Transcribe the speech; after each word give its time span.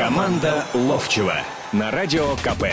Команда 0.00 0.64
Ловчева 0.72 1.34
на 1.72 1.90
радио 1.90 2.34
КП. 2.36 2.64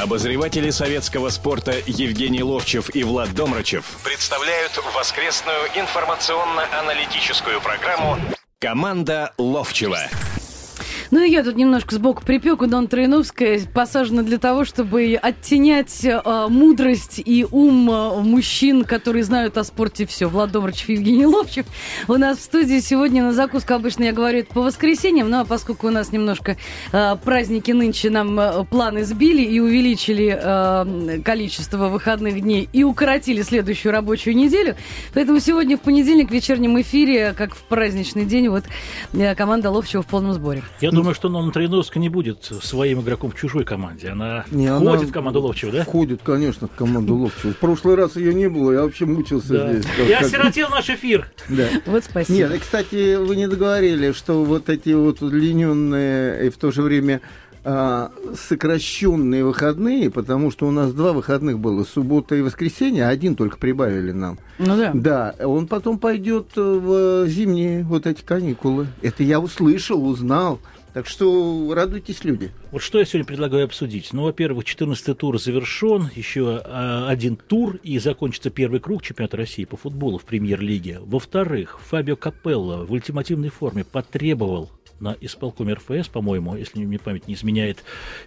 Обозреватели 0.00 0.70
советского 0.70 1.28
спорта 1.30 1.72
Евгений 1.88 2.44
Ловчев 2.44 2.94
и 2.94 3.02
Влад 3.02 3.34
Домрачев 3.34 3.84
представляют 4.04 4.78
воскресную 4.94 5.58
информационно-аналитическую 5.74 7.60
программу 7.60 8.16
«Команда 8.60 9.34
Ловчева». 9.38 10.02
Ну 11.10 11.24
и 11.24 11.30
я 11.30 11.42
тут 11.42 11.56
немножко 11.56 11.94
сбоку 11.96 12.24
припеку. 12.24 12.68
Дон 12.68 12.86
Троиновская 12.86 13.60
посажена 13.74 14.22
для 14.22 14.38
того, 14.38 14.64
чтобы 14.64 15.18
оттенять 15.20 16.04
э, 16.04 16.46
мудрость 16.48 17.20
и 17.24 17.44
ум 17.50 17.90
э, 17.90 18.20
мужчин, 18.20 18.84
которые 18.84 19.24
знают 19.24 19.58
о 19.58 19.64
спорте 19.64 20.06
все. 20.06 20.28
Влад 20.28 20.52
Добрыч, 20.52 20.84
Евгений 20.86 21.26
Ловчев. 21.26 21.66
У 22.06 22.14
нас 22.14 22.38
в 22.38 22.42
студии 22.42 22.78
сегодня 22.78 23.24
на 23.24 23.32
закуску 23.32 23.74
обычно 23.74 24.04
я 24.04 24.12
говорю 24.12 24.40
это 24.40 24.54
по 24.54 24.62
воскресеньям, 24.62 25.34
а 25.34 25.44
поскольку 25.44 25.88
у 25.88 25.90
нас 25.90 26.12
немножко 26.12 26.56
э, 26.92 27.16
праздники 27.24 27.72
нынче 27.72 28.10
нам 28.10 28.38
э, 28.38 28.64
планы 28.64 29.04
сбили 29.04 29.42
и 29.42 29.58
увеличили 29.58 30.38
э, 30.40 31.20
количество 31.22 31.88
выходных 31.88 32.40
дней 32.40 32.68
и 32.72 32.84
укоротили 32.84 33.42
следующую 33.42 33.90
рабочую 33.92 34.36
неделю, 34.36 34.76
поэтому 35.12 35.40
сегодня 35.40 35.76
в 35.76 35.80
понедельник 35.80 36.28
в 36.28 36.32
вечернем 36.32 36.80
эфире, 36.80 37.34
как 37.36 37.56
в 37.56 37.62
праздничный 37.62 38.26
день, 38.26 38.48
вот 38.48 38.64
э, 39.12 39.34
команда 39.34 39.70
Ловчева 39.70 40.02
в 40.02 40.06
полном 40.06 40.34
сборе. 40.34 40.62
Я 40.80 40.99
думаю, 41.00 41.14
что 41.14 41.28
Нонна 41.28 41.50
Троиновская 41.52 42.00
не 42.00 42.08
будет 42.08 42.44
своим 42.62 43.00
игроком 43.00 43.30
в 43.30 43.34
чужой 43.36 43.64
команде. 43.64 44.08
Она 44.10 44.44
Не, 44.50 44.68
входит 44.74 44.88
она 45.02 45.06
в 45.08 45.12
команду 45.12 45.40
Ловчева, 45.42 45.72
да? 45.72 45.82
Входит, 45.84 46.20
конечно, 46.24 46.68
в 46.68 46.72
команду 46.72 47.14
Ловчева. 47.16 47.52
В 47.52 47.56
прошлый 47.56 47.94
раз 47.96 48.16
ее 48.16 48.32
не 48.34 48.48
было, 48.48 48.72
я 48.72 48.82
вообще 48.82 49.06
мучился 49.06 49.52
Да. 49.52 49.72
здесь. 49.72 49.86
Как- 49.96 50.06
Я 50.08 50.18
как- 50.18 50.26
осиротел 50.26 50.68
наш 50.70 50.88
эфир. 50.90 51.30
Да. 51.48 51.66
Вот 51.86 52.04
спасибо. 52.04 52.50
Нет, 52.50 52.60
кстати, 52.60 53.16
вы 53.16 53.36
не 53.36 53.48
договорили, 53.48 54.12
что 54.12 54.44
вот 54.44 54.68
эти 54.68 54.90
вот 54.90 55.22
удлиненные 55.22 56.46
и 56.46 56.50
в 56.50 56.56
то 56.56 56.70
же 56.70 56.82
время 56.82 57.20
а, 57.62 58.10
сокращенные 58.48 59.44
выходные, 59.44 60.10
потому 60.10 60.50
что 60.50 60.66
у 60.66 60.70
нас 60.70 60.92
два 60.94 61.12
выходных 61.12 61.58
было, 61.58 61.84
суббота 61.84 62.34
и 62.34 62.40
воскресенье, 62.40 63.06
один 63.06 63.34
только 63.36 63.58
прибавили 63.58 64.12
нам. 64.12 64.38
Ну 64.58 64.76
да. 64.78 64.92
Да, 64.94 65.34
он 65.44 65.66
потом 65.66 65.98
пойдет 65.98 66.52
в 66.56 67.26
зимние 67.26 67.82
вот 67.84 68.06
эти 68.06 68.22
каникулы. 68.22 68.86
Это 69.02 69.22
я 69.24 69.40
услышал, 69.40 70.04
узнал. 70.06 70.58
Так 70.92 71.06
что 71.06 71.72
радуйтесь, 71.72 72.24
люди. 72.24 72.50
Вот 72.72 72.82
что 72.82 72.98
я 72.98 73.04
сегодня 73.04 73.24
предлагаю 73.24 73.64
обсудить. 73.64 74.12
Ну, 74.12 74.24
во-первых, 74.24 74.64
14-й 74.64 75.14
тур 75.14 75.40
завершен, 75.40 76.10
еще 76.16 76.62
а, 76.64 77.06
один 77.08 77.36
тур, 77.36 77.76
и 77.84 77.98
закончится 78.00 78.50
первый 78.50 78.80
круг 78.80 79.02
чемпионата 79.02 79.36
России 79.36 79.64
по 79.64 79.76
футболу 79.76 80.18
в 80.18 80.24
премьер-лиге. 80.24 80.98
Во-вторых, 81.00 81.78
Фабио 81.80 82.16
Капелло 82.16 82.84
в 82.84 82.90
ультимативной 82.92 83.50
форме 83.50 83.84
потребовал 83.84 84.70
на 84.98 85.16
исполкоме 85.20 85.74
РФС, 85.74 86.08
по-моему, 86.08 86.56
если 86.56 86.84
мне 86.84 86.98
память 86.98 87.28
не 87.28 87.34
изменяет, 87.34 87.84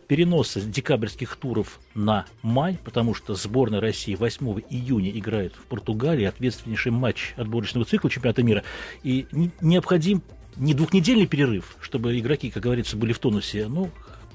переноса 0.08 0.62
декабрьских 0.62 1.36
туров 1.36 1.80
на 1.94 2.26
май, 2.42 2.80
потому 2.84 3.14
что 3.14 3.36
сборная 3.36 3.80
России 3.82 4.16
8 4.16 4.62
июня 4.70 5.12
играет 5.12 5.54
в 5.54 5.66
Португалии, 5.66 6.26
ответственнейший 6.26 6.92
матч 6.92 7.34
отборочного 7.38 7.86
цикла 7.86 8.10
чемпионата 8.10 8.42
мира, 8.42 8.64
и 9.04 9.28
не- 9.32 9.52
необходим 9.62 10.24
не 10.58 10.74
двухнедельный 10.74 11.28
перерыв, 11.28 11.76
чтобы 11.82 12.18
игроки, 12.20 12.50
как 12.50 12.64
говорится, 12.64 12.98
были 12.98 13.14
в 13.14 13.20
тонусе, 13.20 13.68
ну, 13.68 13.92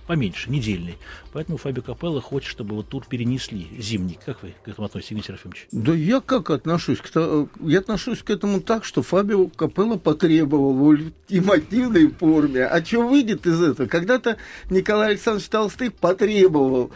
поменьше, 0.06 0.50
недельный. 0.50 0.96
Поэтому 1.32 1.58
Фабио 1.58 1.82
Капелло 1.82 2.20
хочет, 2.20 2.48
чтобы 2.48 2.74
вот 2.74 2.88
тур 2.88 3.04
перенесли 3.06 3.68
зимний. 3.78 4.18
Как 4.24 4.42
вы 4.42 4.54
к 4.64 4.68
этому 4.68 4.86
относитесь, 4.86 5.12
Игорь 5.12 5.24
Серафимович? 5.26 5.68
Да 5.70 5.92
я 5.94 6.20
как 6.20 6.50
отношусь? 6.50 6.98
Я 7.60 7.78
отношусь 7.78 8.22
к 8.22 8.30
этому 8.30 8.60
так, 8.60 8.84
что 8.84 9.02
Фабио 9.02 9.48
Капелло 9.48 9.98
потребовал 9.98 10.72
в 10.72 10.82
ультимативной 10.82 12.08
форме. 12.08 12.64
А 12.64 12.82
что 12.82 13.06
выйдет 13.06 13.46
из 13.46 13.62
этого? 13.62 13.86
Когда-то 13.86 14.38
Николай 14.70 15.10
Александрович 15.10 15.48
Толстых 15.48 15.92
потребовал 15.94 16.90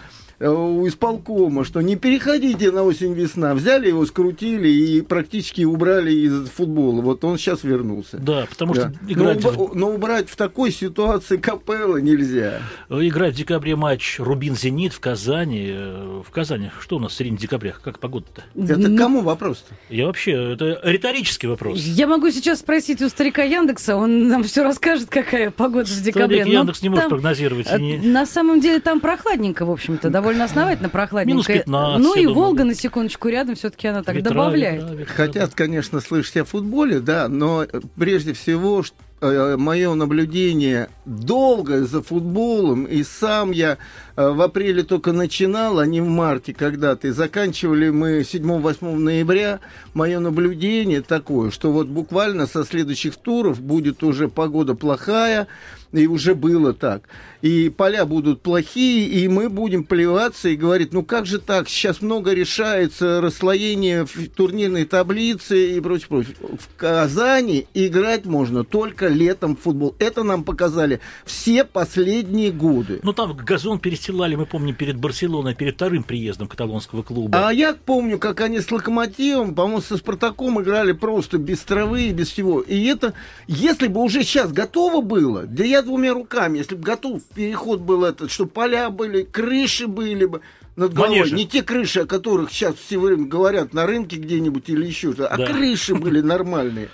у 0.50 0.86
исполкома, 0.88 1.64
что 1.64 1.80
не 1.80 1.96
переходите 1.96 2.70
на 2.72 2.82
осень-весна. 2.82 3.54
Взяли 3.54 3.88
его, 3.88 4.04
скрутили 4.06 4.68
и 4.68 5.00
практически 5.02 5.62
убрали 5.62 6.12
из 6.12 6.48
футбола. 6.48 7.00
Вот 7.00 7.24
он 7.24 7.38
сейчас 7.38 7.62
вернулся. 7.64 8.18
Да, 8.18 8.46
потому 8.48 8.74
Да. 8.74 8.80
что 8.80 9.12
играть, 9.12 9.42
но, 9.44 9.70
но 9.74 9.90
убрать 9.90 10.28
в 10.28 10.36
такой 10.36 10.70
ситуации 10.72 11.36
Капелло 11.36 11.98
нельзя. 11.98 12.60
играть 12.90 13.34
в 13.34 13.36
декабре 13.36 13.76
матч 13.76 14.18
Рубин-Зенит 14.18 14.92
в 14.92 15.00
Казани. 15.00 15.68
э, 15.72 16.22
В 16.26 16.30
Казани 16.30 16.70
что 16.80 16.96
у 16.96 16.98
нас 16.98 17.12
в 17.12 17.14
середине 17.14 17.38
декабря? 17.38 17.74
Как 17.82 17.98
погода-то? 17.98 18.42
Это 18.60 18.78
Ну, 18.78 18.96
кому 18.96 19.20
вопрос-то? 19.22 19.74
Я 19.90 20.06
вообще, 20.06 20.54
это 20.54 20.80
риторический 20.82 21.46
вопрос. 21.46 21.78
Я 21.78 22.06
могу 22.06 22.30
сейчас 22.30 22.60
спросить 22.60 23.00
у 23.02 23.08
старика 23.08 23.42
Яндекса, 23.42 23.96
он 23.96 24.28
нам 24.28 24.42
все 24.44 24.62
расскажет, 24.64 25.08
какая 25.08 25.50
погода 25.50 25.84
в 25.88 26.02
декабре. 26.02 26.38
Старик 26.38 26.46
Но 26.54 26.60
Яндекс 26.60 26.82
не 26.82 26.88
может 26.88 27.02
там, 27.04 27.10
прогнозировать. 27.10 27.66
э, 27.70 27.78
не- 27.78 27.98
На 27.98 28.26
самом 28.26 28.60
деле 28.60 28.80
там 28.80 29.00
прохладненько, 29.00 29.64
в 29.66 29.70
общем-то, 29.70 30.10
довольно 30.10 30.31
основательно 30.40 30.88
прохладненько. 30.88 31.52
Минус 31.52 31.64
15, 31.64 32.02
ну 32.02 32.14
и 32.14 32.24
думаю. 32.24 32.34
Волга, 32.34 32.64
на 32.64 32.74
секундочку, 32.74 33.28
рядом 33.28 33.54
все-таки 33.54 33.88
она 33.88 34.02
так 34.02 34.16
Ветра, 34.16 34.30
добавляет. 34.30 34.82
ветра, 34.82 34.94
ветра. 34.94 35.14
Хотят, 35.14 35.54
конечно, 35.54 36.00
слышать 36.00 36.36
о 36.38 36.44
футболе, 36.44 37.00
да, 37.00 37.28
но 37.28 37.64
э, 37.64 37.80
прежде 37.96 38.32
всего 38.32 38.82
мое 39.22 39.94
наблюдение 39.94 40.88
долго 41.04 41.84
за 41.84 42.02
футболом, 42.02 42.84
и 42.84 43.04
сам 43.04 43.52
я 43.52 43.78
э, 44.16 44.28
в 44.30 44.42
апреле 44.42 44.82
только 44.82 45.12
начинал, 45.12 45.78
а 45.78 45.86
не 45.86 46.00
в 46.00 46.08
марте 46.08 46.52
когда-то, 46.52 47.06
и 47.06 47.10
заканчивали 47.12 47.90
мы 47.90 48.20
7-8 48.22 48.96
ноября. 48.96 49.60
Мое 49.94 50.18
наблюдение 50.18 51.02
такое, 51.02 51.52
что 51.52 51.70
вот 51.70 51.86
буквально 51.86 52.46
со 52.48 52.64
следующих 52.64 53.14
туров 53.16 53.60
будет 53.60 54.02
уже 54.02 54.26
погода 54.28 54.74
плохая, 54.74 55.46
и 55.92 56.06
уже 56.06 56.34
было 56.34 56.72
так. 56.72 57.08
И 57.42 57.70
поля 57.70 58.06
будут 58.06 58.40
плохие, 58.40 59.06
и 59.06 59.28
мы 59.28 59.48
будем 59.48 59.84
плеваться 59.84 60.48
и 60.48 60.56
говорить, 60.56 60.92
ну 60.92 61.02
как 61.02 61.26
же 61.26 61.38
так, 61.38 61.68
сейчас 61.68 62.00
много 62.00 62.32
решается, 62.32 63.20
расслоение 63.20 64.06
в 64.06 64.28
турнирной 64.28 64.84
таблице 64.84 65.76
и 65.76 65.80
прочее, 65.80 66.06
прочее. 66.08 66.36
В 66.40 66.76
Казани 66.76 67.66
играть 67.74 68.24
можно 68.24 68.64
только 68.64 69.08
летом 69.08 69.56
в 69.56 69.60
футбол. 69.60 69.94
Это 69.98 70.22
нам 70.22 70.44
показали 70.44 71.00
все 71.24 71.64
последние 71.64 72.52
годы. 72.52 73.00
Ну, 73.02 73.12
там 73.12 73.36
газон 73.36 73.78
перестилали, 73.78 74.36
мы 74.36 74.46
помним, 74.46 74.74
перед 74.74 74.96
Барселоной, 74.96 75.54
перед 75.54 75.74
вторым 75.74 76.04
приездом 76.04 76.48
каталонского 76.48 77.02
клуба. 77.02 77.48
А 77.48 77.52
я 77.52 77.74
помню, 77.74 78.18
как 78.18 78.40
они 78.40 78.60
с 78.60 78.70
Локомотивом, 78.70 79.54
по-моему, 79.54 79.80
со 79.80 79.96
Спартаком 79.96 80.60
играли 80.62 80.92
просто 80.92 81.38
без 81.38 81.58
травы 81.60 82.04
и 82.04 82.12
без 82.12 82.28
всего. 82.30 82.60
И 82.60 82.84
это, 82.84 83.14
если 83.48 83.88
бы 83.88 84.00
уже 84.00 84.22
сейчас 84.22 84.52
готово 84.52 85.02
было, 85.02 85.42
да 85.42 85.64
я 85.64 85.81
двумя 85.82 86.14
руками, 86.14 86.58
если 86.58 86.74
бы 86.74 86.82
готов 86.82 87.22
переход 87.34 87.80
был 87.80 88.04
этот, 88.04 88.30
что 88.30 88.46
поля 88.46 88.90
были, 88.90 89.22
крыши 89.22 89.86
были 89.86 90.24
бы 90.24 90.40
над 90.76 90.92
головой. 90.94 91.18
Манежи. 91.18 91.34
Не 91.34 91.46
те 91.46 91.62
крыши, 91.62 92.00
о 92.00 92.06
которых 92.06 92.50
сейчас 92.50 92.76
все 92.76 92.98
время 92.98 93.26
говорят 93.26 93.74
на 93.74 93.86
рынке 93.86 94.16
где-нибудь 94.16 94.68
или 94.68 94.86
еще 94.86 95.12
что-то, 95.12 95.28
а 95.28 95.36
Да. 95.36 95.46
крыши 95.46 95.94
были 95.94 96.20
нормальные. 96.20 96.88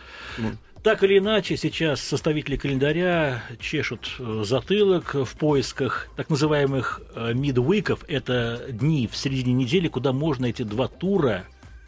Так 0.82 1.02
или 1.02 1.18
иначе, 1.18 1.56
сейчас 1.56 2.00
составители 2.00 2.56
календаря 2.56 3.42
чешут 3.60 4.08
э, 4.20 4.42
затылок 4.44 5.14
в 5.14 5.36
поисках 5.36 6.06
так 6.16 6.30
называемых 6.30 7.02
э, 7.14 7.34
мидвиков. 7.34 8.04
Это 8.06 8.64
дни 8.70 9.08
в 9.10 9.16
середине 9.16 9.54
недели, 9.54 9.88
куда 9.88 10.12
можно 10.12 10.46
эти 10.46 10.62
два 10.62 10.86
тура 10.86 11.44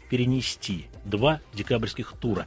перенести. 0.09 0.87
Два 1.05 1.39
декабрьских 1.53 2.13
тура. 2.19 2.45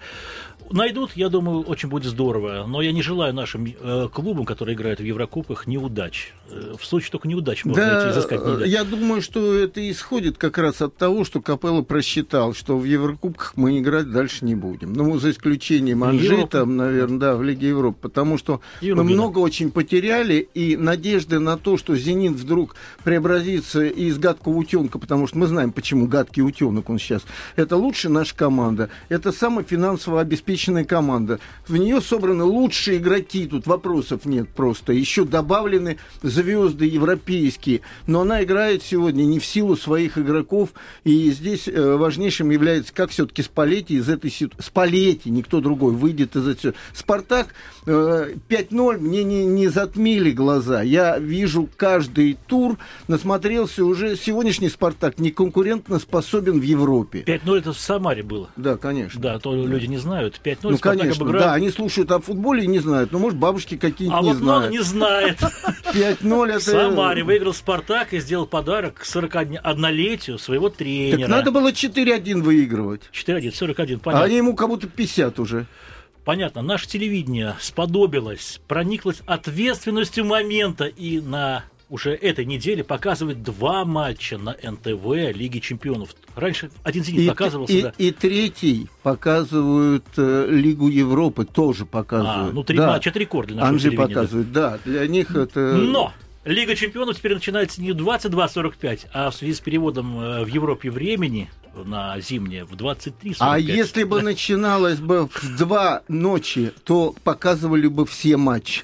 Найдут, 0.71 1.13
я 1.15 1.29
думаю, 1.29 1.61
очень 1.63 1.89
будет 1.89 2.05
здорово. 2.11 2.65
Но 2.67 2.81
я 2.83 2.93
не 2.93 3.03
желаю 3.03 3.35
нашим 3.35 3.67
э, 3.67 4.09
клубам, 4.13 4.45
которые 4.45 4.75
играют 4.75 5.01
в 5.01 5.05
Еврокубках, 5.05 5.67
неудач. 5.67 6.33
Э, 6.51 6.75
в 6.79 6.85
Сочи 6.85 7.11
только 7.11 7.29
неудач 7.29 7.65
можно 7.65 7.87
найти, 7.95 8.11
изыскать 8.11 8.41
Да, 8.43 8.51
неудач. 8.51 8.69
я 8.69 8.85
думаю, 8.85 9.23
что 9.23 9.55
это 9.55 9.89
исходит 9.91 10.39
как 10.39 10.59
раз 10.59 10.81
от 10.83 10.97
того, 10.97 11.25
что 11.25 11.41
Капелло 11.41 11.83
просчитал, 11.83 12.55
что 12.55 12.77
в 12.79 12.85
Еврокубках 12.85 13.53
мы 13.57 13.79
играть 13.79 14.11
дальше 14.11 14.45
не 14.45 14.55
будем. 14.55 14.93
Ну, 14.95 15.19
за 15.19 15.31
исключением 15.31 16.03
Анжита, 16.05 16.59
Европы. 16.59 16.65
наверное, 16.65 17.19
да, 17.19 17.37
в 17.37 17.43
Лиге 17.43 17.69
Европы. 17.69 17.99
Потому 18.01 18.39
что 18.39 18.61
И 18.81 18.93
мы 18.93 19.05
много 19.05 19.39
очень 19.41 19.71
потеряли, 19.71 20.49
и 20.55 20.77
надежды 20.77 21.39
на 21.39 21.57
то, 21.57 21.77
что 21.77 21.95
«Зенит» 21.97 22.33
вдруг 22.33 22.75
преобразится 23.05 23.85
из 23.85 24.19
гадкого 24.19 24.55
утенка, 24.57 24.99
потому 24.99 25.27
что 25.27 25.39
мы 25.39 25.47
знаем, 25.47 25.73
почему 25.73 26.07
гадкий 26.07 26.43
утенок 26.43 26.89
он 26.91 26.99
сейчас. 26.99 27.23
Это 27.57 27.77
лучшая 27.77 28.13
наша 28.13 28.35
команда, 28.35 28.89
это 29.09 29.31
самая 29.33 29.65
финансово 29.65 30.21
обеспеченная 30.55 30.85
команда. 30.85 31.41
В 31.67 31.77
нее 31.77 32.01
собраны 32.01 32.45
лучшие 32.45 32.99
игроки, 32.99 33.47
тут 33.47 33.67
вопросов 33.67 34.25
нет 34.25 34.49
просто. 34.49 34.93
Еще 34.93 35.25
добавлены 35.25 35.99
звезды 36.23 36.87
европейские, 36.87 37.81
но 38.07 38.21
она 38.21 38.43
играет 38.45 38.83
сегодня 38.83 39.25
не 39.25 39.39
в 39.41 39.47
силу 39.47 39.77
своих 39.77 40.17
игроков, 40.17 40.71
и 41.03 41.31
здесь 41.31 41.67
э, 41.67 41.97
важнейшим 41.97 42.51
является, 42.51 42.95
как 42.95 43.11
все-таки 43.11 43.43
Спалетти 43.43 43.97
из 43.97 44.09
этой 44.09 44.31
ситуации, 44.31 44.65
Спалетти, 44.65 45.31
никто 45.31 45.61
другой, 45.61 45.93
выйдет 45.93 46.37
из 46.37 46.47
этой 46.47 46.75
Спартак 46.93 47.49
э, 47.87 48.35
5-0 48.49 48.99
мне 48.99 49.25
не, 49.25 49.45
не 49.45 49.69
затмили 49.69 50.31
глаза. 50.31 50.83
Я 50.83 51.19
вижу 51.19 51.69
каждый 51.77 52.39
тур, 52.47 52.79
насмотрелся 53.09 53.85
уже, 53.85 54.17
сегодняшний 54.17 54.69
Спартак 54.69 55.19
не 55.19 55.31
конкурентно 55.31 55.99
способен 55.99 56.61
в 56.61 56.63
Европе. 56.63 57.25
5-0 57.27 57.59
это 57.59 57.73
в 57.73 57.79
Самаре 57.79 58.23
было. 58.23 58.51
Да, 58.57 58.77
конечно. 58.77 59.21
Да, 59.21 59.39
то 59.39 59.55
люди 59.55 59.87
не 59.87 59.99
знают. 59.99 60.41
5-0. 60.45 60.57
Ну, 60.63 60.79
конечно, 60.79 61.33
да, 61.33 61.55
они 61.55 61.71
слушают 61.71 62.11
о 62.11 62.21
футболе 62.21 62.65
и 62.65 62.67
не 62.67 62.79
знают. 62.79 63.13
Ну, 63.13 63.19
может, 63.19 63.39
бабушки 63.39 63.77
какие-нибудь 63.77 64.19
А 64.21 64.23
не 64.23 64.29
вот 64.31 64.39
знают. 64.39 64.71
не 64.73 64.79
знает. 64.83 65.39
5-0 65.93 66.49
это... 66.51 66.61
Самаре 66.61 67.23
выиграл 67.25 67.55
Спартак 67.55 68.13
и 68.13 68.21
сделал 68.21 68.47
подарок 68.47 68.95
к 69.01 69.05
41-летию 69.05 70.39
своего 70.39 70.69
Так 70.69 70.79
тренера. 70.79 71.29
надо 71.29 71.51
было 71.51 71.73
4-1 71.73 72.43
выигрывать. 72.43 73.03
4-1, 73.13 73.53
41, 73.55 73.97
А 73.97 74.01
понятно. 74.01 74.25
они 74.27 74.37
ему 74.37 74.55
как 74.55 74.69
будто 74.69 74.87
50 74.87 75.39
уже. 75.39 75.67
Понятно, 76.25 76.63
наше 76.63 76.89
телевидение 76.89 77.55
сподобилось, 77.61 78.61
прониклось 78.67 79.21
ответственностью 79.27 80.25
момента 80.25 80.85
и 80.87 81.21
на 81.21 81.65
уже 81.95 82.13
этой 82.13 82.45
неделе 82.45 82.83
показывает 82.83 83.45
два 83.45 83.85
матча 83.85 84.37
на 84.37 84.51
НТВ 84.61 85.05
Лиги 85.37 85.61
Чемпионов. 85.61 86.11
Раньше 86.35 86.71
один 86.83 87.05
«Зенит» 87.05 87.21
И, 87.21 87.29
показывался, 87.29 87.73
и, 87.73 87.83
да. 87.83 87.93
и 87.99 88.11
третий 88.11 88.89
показывают 89.05 90.05
э, 90.17 90.49
Лигу 90.51 90.89
Европы, 90.89 91.45
тоже 91.45 91.85
А, 91.85 91.87
показывают. 91.87 92.53
ну 92.53 92.65
три 92.65 92.77
Да. 92.79 92.89
матча, 92.89 93.11
это 93.11 93.21
рекорд 93.21 93.47
для 93.47 93.57
нашего 93.59 93.71
Анжи 93.75 93.91
телевидения. 93.91 94.09
да. 94.09 94.15
показывает, 94.23 94.53
да. 94.53 94.79
Для 94.85 95.07
них 95.07 95.37
это... 95.37 95.61
Но 95.77 96.13
Лига 96.45 96.75
Чемпионов 96.75 97.17
теперь 97.17 97.35
начинается 97.35 97.81
не 97.81 97.93
в 97.93 97.97
22.45, 97.97 99.07
а 99.13 99.31
в 99.31 99.35
связи 99.37 99.55
с 99.55 99.61
переводом 99.61 100.19
э, 100.21 100.45
в 100.45 100.49
Европе 100.49 100.91
времени 100.91 101.49
на 101.85 102.19
зимнее 102.21 102.65
в 102.65 102.73
23.45. 102.73 103.37
А 103.39 103.57
если 103.59 104.03
бы 104.03 104.21
начиналось 104.21 104.99
бы 104.99 105.29
в 105.29 105.57
два 105.57 106.03
ночи, 106.09 106.73
то 106.83 107.15
показывали 107.23 107.87
бы 107.87 108.05
все 108.05 108.37
матчи. 108.37 108.83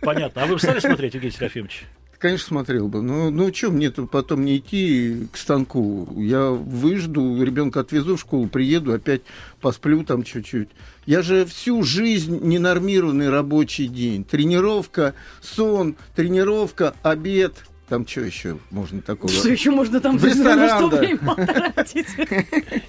Понятно. 0.00 0.42
А 0.42 0.46
вы 0.46 0.58
стали 0.58 0.80
смотреть, 0.80 1.14
Евгений 1.14 1.32
Серафимович? 1.32 1.84
Конечно, 2.20 2.48
смотрел 2.48 2.86
бы. 2.88 3.00
Ну, 3.00 3.30
ну 3.30 3.52
что, 3.52 3.70
мне 3.70 3.90
тут 3.90 4.10
потом 4.10 4.44
не 4.44 4.58
идти 4.58 5.26
к 5.32 5.38
станку. 5.38 6.06
Я 6.18 6.50
выжду, 6.50 7.42
ребенка 7.42 7.80
отвезу 7.80 8.16
в 8.16 8.20
школу, 8.20 8.46
приеду, 8.46 8.92
опять 8.92 9.22
посплю 9.62 10.04
там 10.04 10.22
чуть-чуть. 10.22 10.68
Я 11.06 11.22
же 11.22 11.46
всю 11.46 11.82
жизнь 11.82 12.40
ненормированный 12.42 13.30
рабочий 13.30 13.88
день. 13.88 14.24
Тренировка, 14.24 15.14
сон, 15.40 15.96
тренировка, 16.14 16.94
обед. 17.02 17.54
Там 17.88 18.06
что 18.06 18.20
еще 18.20 18.58
можно 18.70 19.00
такого? 19.00 19.32
Что 19.32 19.48
еще 19.48 19.70
можно 19.70 19.98
там 19.98 20.18
В 20.18 20.24
ресторан, 20.24 20.90
да. 20.90 20.98
время 20.98 21.18
потратить? 21.18 22.06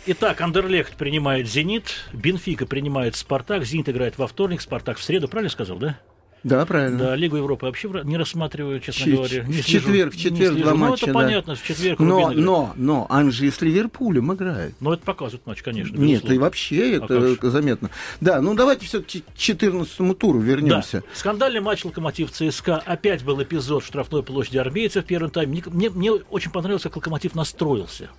Итак, 0.07 0.41
Андерлехт 0.41 0.97
принимает 0.97 1.47
«Зенит», 1.47 1.85
Бенфика 2.11 2.65
принимает 2.65 3.15
«Спартак», 3.15 3.63
«Зенит» 3.63 3.87
играет 3.87 4.17
во 4.17 4.27
вторник, 4.27 4.59
«Спартак» 4.59 4.97
в 4.97 5.03
среду, 5.03 5.29
правильно 5.29 5.49
сказал, 5.49 5.77
да? 5.77 5.97
Да, 6.43 6.65
правильно. 6.65 6.97
Да, 6.97 7.15
Лигу 7.15 7.38
Европы 7.38 7.67
вообще 7.67 7.88
не 8.03 8.17
рассматриваю, 8.17 8.79
честно 8.79 9.05
Ч- 9.05 9.11
говоря. 9.11 9.43
Не 9.43 9.61
в 9.61 9.65
слежу, 9.65 9.85
четверг, 9.85 10.13
в 10.13 10.17
четверг 10.17 10.57
два 10.57 10.71
Ну, 10.71 10.77
матча, 10.77 11.05
это 11.05 11.13
да. 11.13 11.19
понятно, 11.19 11.55
в 11.55 11.63
четверг 11.63 11.99
Но, 11.99 12.31
но, 12.31 12.73
но 12.75 13.05
Анжи 13.09 13.51
с 13.51 13.61
Ливерпулем 13.61 14.33
играет. 14.33 14.73
Но 14.79 14.93
это 14.93 15.03
показывает 15.03 15.45
матч, 15.45 15.61
конечно. 15.61 15.95
Нет, 15.97 16.09
безусловно. 16.21 16.33
и 16.33 16.38
вообще 16.39 16.81
А 16.99 17.05
это 17.05 17.35
как 17.39 17.51
заметно. 17.51 17.89
Да, 18.21 18.41
ну 18.41 18.55
давайте 18.55 18.85
все-таки 18.88 19.21
к 19.21 19.38
14 19.38 20.17
туру 20.17 20.39
вернемся. 20.39 21.01
Да. 21.01 21.07
Скандальный 21.13 21.61
матч 21.61 21.85
Локомотив 21.85 22.31
ЦСКА. 22.31 22.77
Опять 22.77 23.23
был 23.23 23.41
эпизод 23.43 23.83
в 23.83 23.85
штрафной 23.88 24.23
площади 24.23 24.57
армейцев 24.57 25.03
в 25.03 25.07
первом 25.07 25.29
тайме. 25.29 25.61
Мне, 25.67 25.89
мне 25.91 26.11
очень 26.11 26.49
понравилось, 26.51 26.83
как 26.83 26.95
Локомотив 26.95 27.35
настроился. 27.35 28.09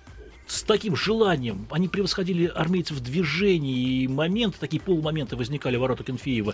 С 0.45 0.63
таким 0.63 0.95
желанием. 0.95 1.67
Они 1.71 1.87
превосходили 1.87 2.45
армейцев 2.45 2.97
в 2.97 2.99
движении, 2.99 4.03
и 4.03 4.07
моменты, 4.07 4.57
такие 4.59 4.81
полумоменты 4.81 5.35
возникали 5.35 5.77
в 5.77 5.81
воротах 5.81 6.07
Кенфеева. 6.07 6.53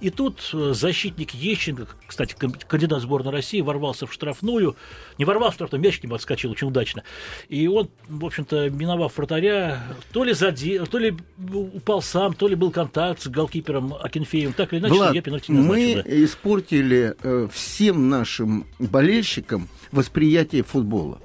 И 0.00 0.10
тут 0.10 0.50
э, 0.52 0.72
защитник 0.74 1.32
Ещенко, 1.32 1.88
кстати, 2.06 2.34
кандидат 2.34 3.00
сборной 3.00 3.32
России, 3.32 3.60
ворвался 3.60 4.06
в 4.06 4.12
штрафную. 4.12 4.76
Не 5.18 5.24
ворвался 5.24 5.52
в 5.52 5.54
штрафную, 5.56 5.82
мяч 5.82 5.98
к 5.98 6.02
нему 6.04 6.14
отскочил 6.14 6.50
очень 6.50 6.68
удачно. 6.68 7.02
И 7.48 7.66
он, 7.66 7.88
в 8.08 8.24
общем-то, 8.24 8.70
миновав 8.70 9.16
вратаря, 9.16 9.82
то 10.12 10.24
ли, 10.24 10.32
заде... 10.34 10.84
то 10.84 10.98
ли 10.98 11.14
упал 11.52 12.02
сам, 12.02 12.34
то 12.34 12.46
ли 12.46 12.54
был 12.54 12.70
контакт 12.70 13.22
с 13.22 13.28
голкипером 13.28 13.94
Акинфеевым. 13.94 14.52
Так 14.52 14.72
или 14.72 14.80
иначе, 14.80 14.94
Влад, 14.94 15.14
я 15.14 15.22
пенальти 15.22 15.50
не 15.50 15.60
мы 15.60 15.66
назначил, 15.66 16.02
да. 16.04 16.24
испортили 16.24 17.14
э, 17.22 17.48
всем 17.52 18.08
нашим 18.10 18.66
болельщикам 18.78 19.68
восприятие 19.92 20.62
футбола. 20.62 21.20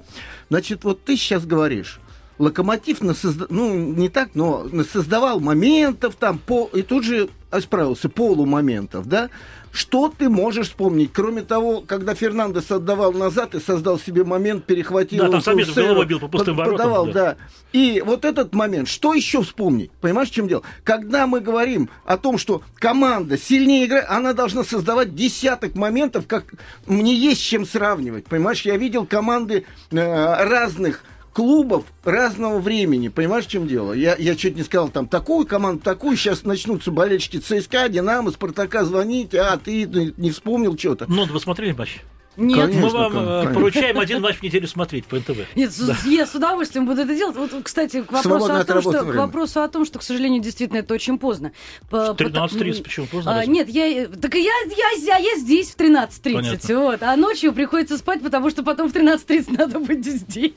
Значит, 0.50 0.84
вот 0.84 1.04
ты 1.04 1.18
сейчас 1.18 1.46
говоришь, 1.46 2.00
Локомотив 2.38 3.02
насозда- 3.02 3.48
ну 3.50 3.74
не 3.74 4.10
так, 4.10 4.30
но 4.34 4.68
создавал 4.92 5.40
моментов 5.40 6.16
там 6.16 6.38
по 6.38 6.70
и 6.74 6.82
тут 6.82 7.04
же 7.06 7.30
исправился 7.52 8.10
полумоментов, 8.10 9.08
да? 9.08 9.30
Что 9.72 10.08
ты 10.18 10.30
можешь 10.30 10.68
вспомнить, 10.68 11.12
кроме 11.14 11.42
того, 11.42 11.82
когда 11.86 12.16
Фернандес 12.16 12.72
отдавал 12.72 13.12
назад 13.12 13.56
и 13.56 13.60
создал 13.60 14.00
себе 14.00 14.24
момент, 14.24 14.66
перехватил 14.66 15.26
Да, 15.30 15.42
там 15.42 15.56
Курсеру, 15.56 15.86
головой 15.88 16.06
бил 16.06 16.20
по 16.20 16.28
пустым 16.30 16.56
под- 16.56 16.66
воротам, 16.66 16.78
подавал, 16.78 17.06
да. 17.08 17.14
да. 17.14 17.36
И 17.74 18.02
вот 18.06 18.24
этот 18.24 18.54
момент, 18.54 18.88
что 18.88 19.14
еще 19.14 19.42
вспомнить? 19.42 19.92
Понимаешь, 20.02 20.30
в 20.30 20.34
чем 20.34 20.48
дело? 20.48 20.64
Когда 20.86 21.28
мы 21.28 21.42
говорим 21.42 21.90
о 22.06 22.18
том, 22.18 22.38
что 22.38 22.62
команда 22.76 23.38
сильнее 23.38 23.86
играет, 23.86 24.06
она 24.10 24.32
должна 24.34 24.64
создавать 24.64 25.14
десяток 25.14 25.76
моментов, 25.76 26.26
как 26.28 26.46
мне 26.86 27.14
есть 27.14 27.42
с 27.42 27.44
чем 27.44 27.66
сравнивать. 27.66 28.26
Понимаешь, 28.26 28.62
я 28.62 28.78
видел 28.78 29.06
команды 29.06 29.66
э, 29.92 30.44
разных 30.46 31.04
клубов 31.36 31.84
разного 32.06 32.60
времени. 32.60 33.10
Понимаешь, 33.10 33.46
в 33.46 33.50
чем 33.50 33.68
дело? 33.68 33.92
Я, 33.92 34.16
я 34.18 34.36
чуть 34.36 34.56
не 34.56 34.64
сказал, 34.64 34.88
там, 34.88 35.06
такую 35.06 35.46
команду, 35.46 35.82
такую, 35.84 36.16
сейчас 36.16 36.44
начнутся 36.46 36.92
болельщики 36.92 37.38
ЦСКА, 37.38 37.90
Динамо, 37.90 38.32
Спартака 38.32 38.86
звонить, 38.86 39.36
а 39.36 39.58
ты 39.58 39.84
не- 40.16 40.32
вспомнил 40.32 40.78
что-то. 40.78 41.06
Ну, 41.10 41.26
вы 41.26 41.40
смотрели 41.42 41.74
матч? 41.74 42.00
Нет. 42.38 42.58
Конечно. 42.70 42.82
Мы 42.82 42.90
вам 42.90 43.14
э, 43.14 43.26
конечно. 43.44 43.54
поручаем 43.54 43.98
один 43.98 44.22
матч 44.22 44.36
в 44.40 44.44
неделю 44.44 44.68
смотреть 44.68 45.06
по 45.06 45.16
НТВ. 45.16 45.38
Нет, 45.56 45.72
с- 45.72 46.06
я 46.06 46.26
с 46.28 46.36
удовольствием 46.36 46.86
буду 46.86 47.04
это 47.04 47.16
делать. 47.16 47.38
Вот, 47.38 47.52
кстати, 47.64 48.02
к 48.02 48.12
вопросу, 48.12 48.28
Свободное 48.28 48.60
о 48.62 48.66
том, 48.66 48.82
что, 48.82 48.92
к 49.06 49.16
вопросу 49.16 49.62
о 49.62 49.68
том, 49.70 49.86
что, 49.86 50.00
к 50.00 50.04
сожалению, 50.04 50.42
действительно 50.42 50.80
это 50.80 50.94
очень 50.94 51.18
поздно. 51.18 51.54
По- 51.90 52.14
В 52.14 52.18
13.30 52.18 52.74
пота- 52.74 52.84
почему 52.84 53.06
поздно? 53.06 53.40
А, 53.40 53.46
нет, 53.46 53.70
я, 53.70 54.08
так 54.08 54.36
и 54.36 54.44
я, 54.44 54.52
я, 54.70 55.16
я, 55.16 55.18
я 55.18 55.38
здесь 55.40 55.70
в 55.72 55.78
13.30, 55.78 56.34
Понятно. 56.34 56.80
вот, 56.82 57.04
а 57.04 57.16
ночью 57.16 57.54
приходится 57.54 57.98
спать, 57.98 58.22
потому 58.22 58.50
что 58.50 58.64
потом 58.64 58.90
в 58.90 58.94
13.30 58.94 59.58
надо 59.58 59.80
быть 59.80 60.06
здесь. 60.06 60.54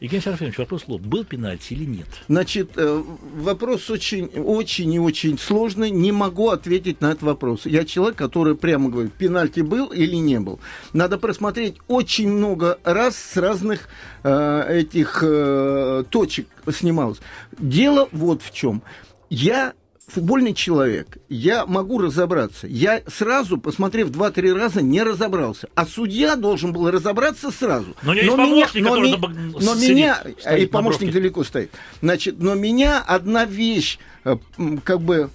Евгений 0.00 0.22
Серафимович, 0.22 0.58
вопрос 0.58 0.84
лоб. 0.86 1.02
Был 1.02 1.24
пенальти 1.24 1.72
или 1.72 1.84
нет? 1.84 2.06
Значит, 2.28 2.70
э, 2.76 3.02
вопрос 3.34 3.90
очень, 3.90 4.26
очень 4.26 4.92
и 4.94 4.98
очень 5.00 5.38
сложный. 5.38 5.90
Не 5.90 6.12
могу 6.12 6.50
ответить 6.50 7.00
на 7.00 7.10
этот 7.10 7.22
вопрос. 7.22 7.66
Я 7.66 7.84
человек, 7.84 8.16
который 8.16 8.54
прямо 8.54 8.90
говорит, 8.90 9.12
пенальти 9.14 9.60
был 9.60 9.86
или 9.86 10.14
не 10.14 10.38
был. 10.38 10.60
Надо 10.92 11.18
просмотреть 11.18 11.78
очень 11.88 12.28
много 12.28 12.78
раз 12.84 13.16
с 13.16 13.36
разных 13.36 13.88
э, 14.22 14.78
этих 14.80 15.18
э, 15.22 16.04
точек 16.10 16.46
снималось. 16.70 17.18
Дело 17.58 18.08
вот 18.12 18.42
в 18.42 18.52
чем. 18.52 18.82
Я 19.30 19.74
футбольный 20.08 20.54
человек, 20.54 21.18
я 21.28 21.66
могу 21.66 21.98
разобраться. 21.98 22.66
Я 22.66 23.02
сразу, 23.06 23.58
посмотрев 23.58 24.08
два-три 24.10 24.52
раза, 24.52 24.82
не 24.82 25.02
разобрался. 25.02 25.68
А 25.74 25.86
судья 25.86 26.34
должен 26.36 26.72
был 26.72 26.90
разобраться 26.90 27.50
сразу. 27.50 27.94
Но 28.02 28.12
есть 28.14 28.26
меня- 28.36 28.66
но 28.74 28.96
ми- 28.96 29.12
на 29.16 29.60
но 29.60 29.74
сидит, 29.76 29.90
меня, 29.96 30.16
стоит 30.38 30.62
и 30.62 30.66
помощник 30.66 31.12
далеко 31.12 31.44
стоит. 31.44 31.70
Значит, 32.00 32.36
но 32.38 32.54
меня 32.54 33.02
одна 33.06 33.44
вещь 33.44 33.98
э, 34.24 34.36
как 34.84 35.00
бы 35.00 35.30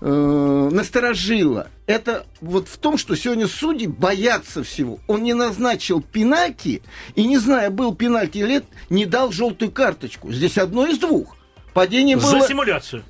э, 0.00 0.68
насторожила. 0.72 1.68
Это 1.86 2.26
вот 2.40 2.68
в 2.68 2.76
том, 2.78 2.98
что 2.98 3.14
сегодня 3.16 3.46
судьи 3.46 3.86
боятся 3.86 4.62
всего. 4.62 4.98
Он 5.06 5.22
не 5.22 5.32
назначил 5.34 6.00
пенальти, 6.02 6.82
и 7.14 7.24
не 7.26 7.38
зная, 7.38 7.70
был 7.70 7.94
пенальти 7.94 8.38
или 8.38 8.48
нет, 8.54 8.64
не 8.90 9.06
дал 9.06 9.32
желтую 9.32 9.70
карточку. 9.70 10.32
Здесь 10.32 10.58
одно 10.58 10.86
из 10.86 10.98
двух. 10.98 11.36
Падение 11.72 12.16
было... 12.16 12.40
За 12.40 12.48
симуляцию. 12.48 13.02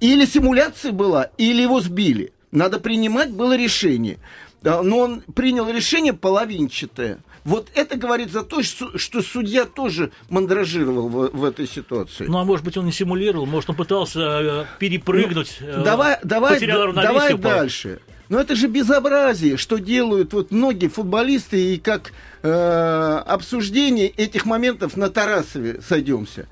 Или 0.00 0.24
симуляция 0.24 0.92
была, 0.92 1.30
или 1.36 1.62
его 1.62 1.80
сбили. 1.80 2.32
Надо 2.50 2.80
принимать 2.80 3.30
было 3.30 3.56
решение. 3.56 4.18
Но 4.62 4.98
он 4.98 5.22
принял 5.34 5.68
решение 5.68 6.12
половинчатое. 6.12 7.18
Вот 7.44 7.68
это 7.74 7.96
говорит 7.96 8.30
за 8.30 8.42
то, 8.42 8.62
что, 8.62 8.98
что 8.98 9.22
судья 9.22 9.64
тоже 9.64 10.12
мандражировал 10.28 11.08
в, 11.08 11.30
в 11.30 11.44
этой 11.44 11.66
ситуации. 11.66 12.26
Ну, 12.26 12.38
а 12.38 12.44
может 12.44 12.64
быть, 12.64 12.76
он 12.76 12.84
не 12.84 12.92
симулировал, 12.92 13.46
может, 13.46 13.70
он 13.70 13.76
пытался 13.76 14.20
э, 14.20 14.64
перепрыгнуть. 14.78 15.56
э, 15.60 15.82
давай, 15.82 16.18
давай, 16.22 16.60
давай 16.60 17.34
дальше. 17.38 18.00
Но 18.28 18.38
это 18.38 18.54
же 18.54 18.68
безобразие, 18.68 19.56
что 19.56 19.78
делают 19.78 20.32
вот 20.34 20.52
многие 20.52 20.88
футболисты, 20.88 21.74
и 21.74 21.78
как 21.78 22.12
э, 22.42 23.22
обсуждение 23.26 24.08
этих 24.08 24.44
моментов 24.44 24.96
на 24.96 25.08
Тарасове 25.10 25.80
сойдемся. 25.80 26.46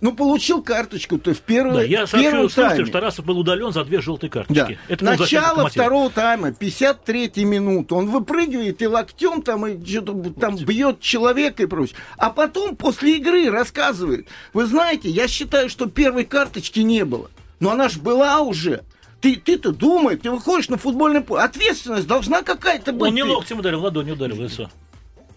Ну, 0.00 0.12
получил 0.12 0.62
карточку, 0.62 1.18
то 1.18 1.34
в 1.34 1.40
первую, 1.40 1.76
Да, 1.76 1.82
я 1.82 2.06
сообщаю 2.06 2.48
слушателям, 2.48 2.86
что 2.86 2.92
Тарасов 2.92 3.24
был 3.24 3.38
удален 3.38 3.72
за 3.72 3.84
две 3.84 4.00
желтые 4.00 4.30
Да. 4.30 4.44
карточки. 4.44 4.78
Это 4.88 5.04
был 5.04 5.16
защитник 5.16 5.42
Начало 5.42 5.68
второго 5.68 6.10
тайма, 6.10 6.52
53 6.52 7.44
минута. 7.44 7.94
Он 7.96 8.08
выпрыгивает 8.08 8.80
и 8.80 8.86
локтем 8.86 9.42
там, 9.42 9.66
и 9.66 9.84
что-то 9.84 10.30
там 10.38 10.56
бьет 10.56 11.00
человека 11.00 11.64
и 11.64 11.66
прочее. 11.66 11.96
А 12.16 12.30
потом 12.30 12.76
после 12.76 13.16
игры 13.16 13.50
рассказывает. 13.50 14.28
Вы 14.52 14.66
знаете, 14.66 15.08
я 15.08 15.26
считаю, 15.28 15.68
что 15.68 15.86
первой 15.86 16.24
карточки 16.24 16.80
не 16.80 17.04
было. 17.04 17.30
Но 17.60 17.70
она 17.70 17.88
же 17.88 17.98
была 17.98 18.40
уже. 18.40 18.82
Ты, 19.20 19.34
ты-то 19.34 19.72
думай, 19.72 20.16
ты 20.16 20.30
выходишь 20.30 20.68
на 20.68 20.76
футбольное 20.76 21.22
поле. 21.22 21.42
Ответственность 21.42 22.06
должна 22.06 22.42
какая-то 22.42 22.92
быть. 22.92 23.08
Он 23.08 23.14
не 23.14 23.24
локтем 23.24 23.58
ударил, 23.58 23.82
ладонью 23.82 24.14
ударил 24.14 24.36
в 24.36 24.40
лицо. 24.40 24.70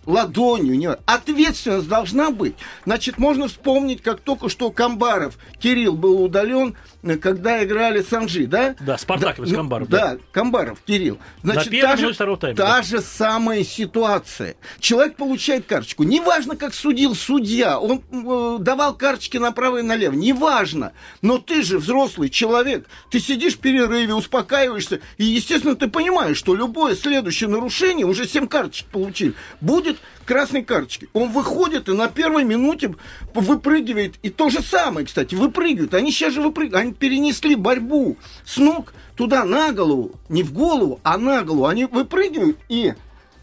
Ладонью, 0.06 0.78
не... 0.78 0.90
ответственность 1.06 1.88
должна 1.88 2.32
быть. 2.32 2.56
Значит, 2.86 3.18
можно 3.18 3.48
вспомнить, 3.48 4.02
как 4.02 4.22
только 4.22 4.50
что 4.50 4.72
Камбаров 4.72 5.38
Кирилл 5.60 5.96
был 5.96 6.22
удален, 6.24 6.76
когда 7.22 7.64
играли 7.64 8.02
Санжи, 8.02 8.46
да? 8.46 8.76
Да, 8.80 8.98
Спартаковец 8.98 9.50
да, 9.50 9.56
Камбаров. 9.56 9.90
Да, 9.90 10.14
да, 10.14 10.18
Камбаров 10.32 10.80
Кирилл. 10.86 11.18
Значит, 11.44 11.72
На 11.74 11.82
та, 11.82 11.98
же, 11.98 12.14
тайма, 12.14 12.38
та 12.38 12.54
да. 12.54 12.82
же 12.84 13.02
самая 13.02 13.64
ситуация. 13.64 14.56
Человек 14.80 15.16
получает 15.16 15.66
карточку. 15.66 16.04
Неважно, 16.04 16.56
как 16.56 16.74
судил 16.74 17.16
судья, 17.16 17.80
он 17.80 18.02
э, 18.12 18.58
давал 18.60 18.96
карточки 18.96 19.38
направо 19.38 19.78
и 19.78 19.82
налево. 19.82 20.14
Неважно. 20.14 20.94
Но 21.22 21.40
ты 21.40 21.64
же 21.64 21.80
взрослый 21.80 22.30
человек. 22.30 22.88
Ты 23.10 23.20
сидишь 23.20 23.56
в 23.56 23.60
перерыве, 23.60 24.14
успокаиваешься. 24.14 25.02
И, 25.18 25.24
естественно, 25.24 25.76
ты 25.76 25.88
понимаешь, 25.88 26.38
что 26.38 26.56
любое 26.56 26.96
следующее 26.96 27.50
нарушение, 27.50 28.06
уже 28.06 28.28
7 28.28 28.48
карточек 28.48 28.88
получили, 28.88 29.34
будет 29.60 29.98
красной 30.26 30.64
карточки. 30.64 31.10
Он 31.14 31.30
выходит 31.32 31.90
и 31.90 31.94
на 31.94 32.08
первой 32.08 32.44
минуте 32.44 32.94
выпрыгивает. 33.34 34.16
И 34.22 34.30
то 34.30 34.50
же 34.50 34.62
самое, 34.62 35.06
кстати, 35.06 35.36
выпрыгивают. 35.36 35.94
Они 35.94 36.12
сейчас 36.12 36.34
же 36.34 36.42
выпрыгивают. 36.42 36.82
Они 36.82 36.91
перенесли 36.92 37.56
борьбу 37.56 38.18
с 38.46 38.58
ног 38.58 38.94
туда 39.16 39.44
на 39.46 39.72
голову. 39.72 40.12
Не 40.30 40.44
в 40.44 40.54
голову, 40.54 41.00
а 41.04 41.18
на 41.18 41.44
голову. 41.44 41.66
Они 41.66 41.86
выпрыгивают 41.86 42.58
и 42.70 42.94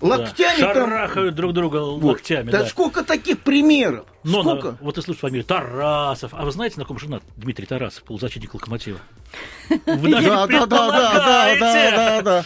локтями 0.01 0.61
да. 0.61 0.75
там... 0.75 0.91
Шарахают 0.91 1.35
друг 1.35 1.53
друга 1.53 1.77
локтями. 1.77 2.51
Да, 2.51 2.61
да. 2.61 2.67
сколько 2.67 3.05
таких 3.05 3.41
примеров? 3.41 4.07
Но 4.25 4.43
сколько? 4.43 4.69
На, 4.69 4.79
вот 4.81 4.95
ты 4.95 5.03
слышишь 5.03 5.21
фамилию 5.21 5.45
Тарасов. 5.45 6.35
А 6.35 6.45
вы 6.45 6.51
знаете, 6.51 6.79
на 6.79 6.85
ком 6.85 6.99
женат 6.99 7.23
Дмитрий 7.37 7.67
Тарасов, 7.67 8.03
полузащитник 8.05 8.55
Локомотива? 8.55 8.99
Вы 9.87 10.11
даже 10.11 10.29
да, 10.29 10.47
да, 10.47 10.67
да, 10.67 10.91
да, 10.91 11.57
да, 11.59 11.91
да, 11.91 12.23
да. 12.23 12.45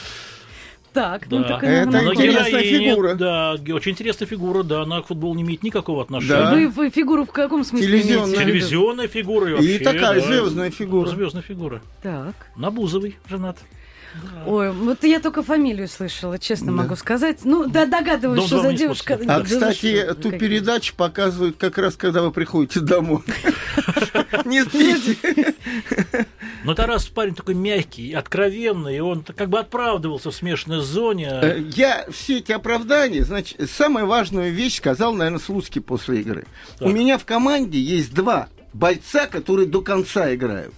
Так, 0.92 1.28
да. 1.28 1.36
ну 1.38 1.44
так 1.44 1.62
Это 1.64 1.90
нам 1.90 2.12
интересная 2.14 2.62
фигура. 2.62 3.14
Да, 3.14 3.56
очень 3.72 3.92
интересная 3.92 4.26
фигура, 4.28 4.62
да, 4.62 4.82
она 4.82 5.00
к 5.02 5.06
футболу 5.06 5.34
не 5.34 5.42
имеет 5.42 5.62
никакого 5.62 6.02
отношения. 6.02 6.34
Да. 6.34 6.52
Вы, 6.52 6.68
вы 6.68 6.90
фигуру 6.90 7.24
в 7.24 7.30
каком 7.32 7.64
смысле 7.64 7.86
Телевизионная. 7.86 8.26
имеете? 8.26 8.44
Телевизионная 8.44 9.08
фигура 9.08 9.46
и, 9.46 9.50
И 9.50 9.54
вообще, 9.54 9.78
такая 9.78 10.20
да, 10.20 10.26
звездная 10.26 10.70
фигура. 10.70 11.08
Звездная 11.08 11.42
фигура. 11.42 11.80
Так. 12.02 12.34
На 12.56 12.70
Бузовой 12.70 13.16
женат. 13.28 13.56
Ой, 14.46 14.70
вот 14.72 15.04
я 15.04 15.20
только 15.20 15.42
фамилию 15.42 15.88
слышала, 15.88 16.38
честно 16.38 16.66
Да. 16.66 16.72
могу 16.82 16.96
сказать. 16.96 17.38
Ну, 17.44 17.66
да, 17.66 17.86
догадываюсь, 17.86 18.40
Дом 18.40 18.46
что 18.46 18.60
за 18.60 18.74
девушка. 18.74 19.14
А, 19.14 19.24
Да, 19.24 19.40
кстати, 19.40 20.02
что? 20.02 20.14
ту 20.14 20.22
Какие? 20.30 20.38
передачу 20.38 20.94
показывают 20.94 21.56
как 21.56 21.78
раз, 21.78 21.96
когда 21.96 22.20
вы 22.20 22.30
приходите 22.30 22.80
домой. 22.80 23.22
Не 24.44 24.62
спите. 24.64 25.54
Но 26.72 26.76
Тарас 26.76 27.04
парень 27.04 27.34
такой 27.34 27.54
мягкий, 27.54 28.14
откровенный, 28.14 28.96
и 28.96 29.00
он 29.00 29.22
как 29.24 29.50
бы 29.50 29.58
оправдывался 29.58 30.30
в 30.30 30.34
смешанной 30.34 30.80
зоне. 30.80 31.28
Э, 31.30 31.62
Я 31.76 32.06
все 32.10 32.38
эти 32.38 32.50
оправдания, 32.52 33.24
значит, 33.24 33.70
самую 33.70 34.06
важную 34.06 34.50
вещь 34.54 34.78
сказал, 34.78 35.12
наверное, 35.12 35.38
Слуцкий 35.38 35.82
после 35.82 36.22
игры. 36.22 36.46
Так. 36.78 36.88
У 36.88 36.90
меня 36.90 37.18
в 37.18 37.26
команде 37.26 37.78
есть 37.78 38.14
два 38.14 38.48
бойца, 38.72 39.26
которые 39.26 39.68
до 39.68 39.82
конца 39.82 40.34
играют. 40.34 40.72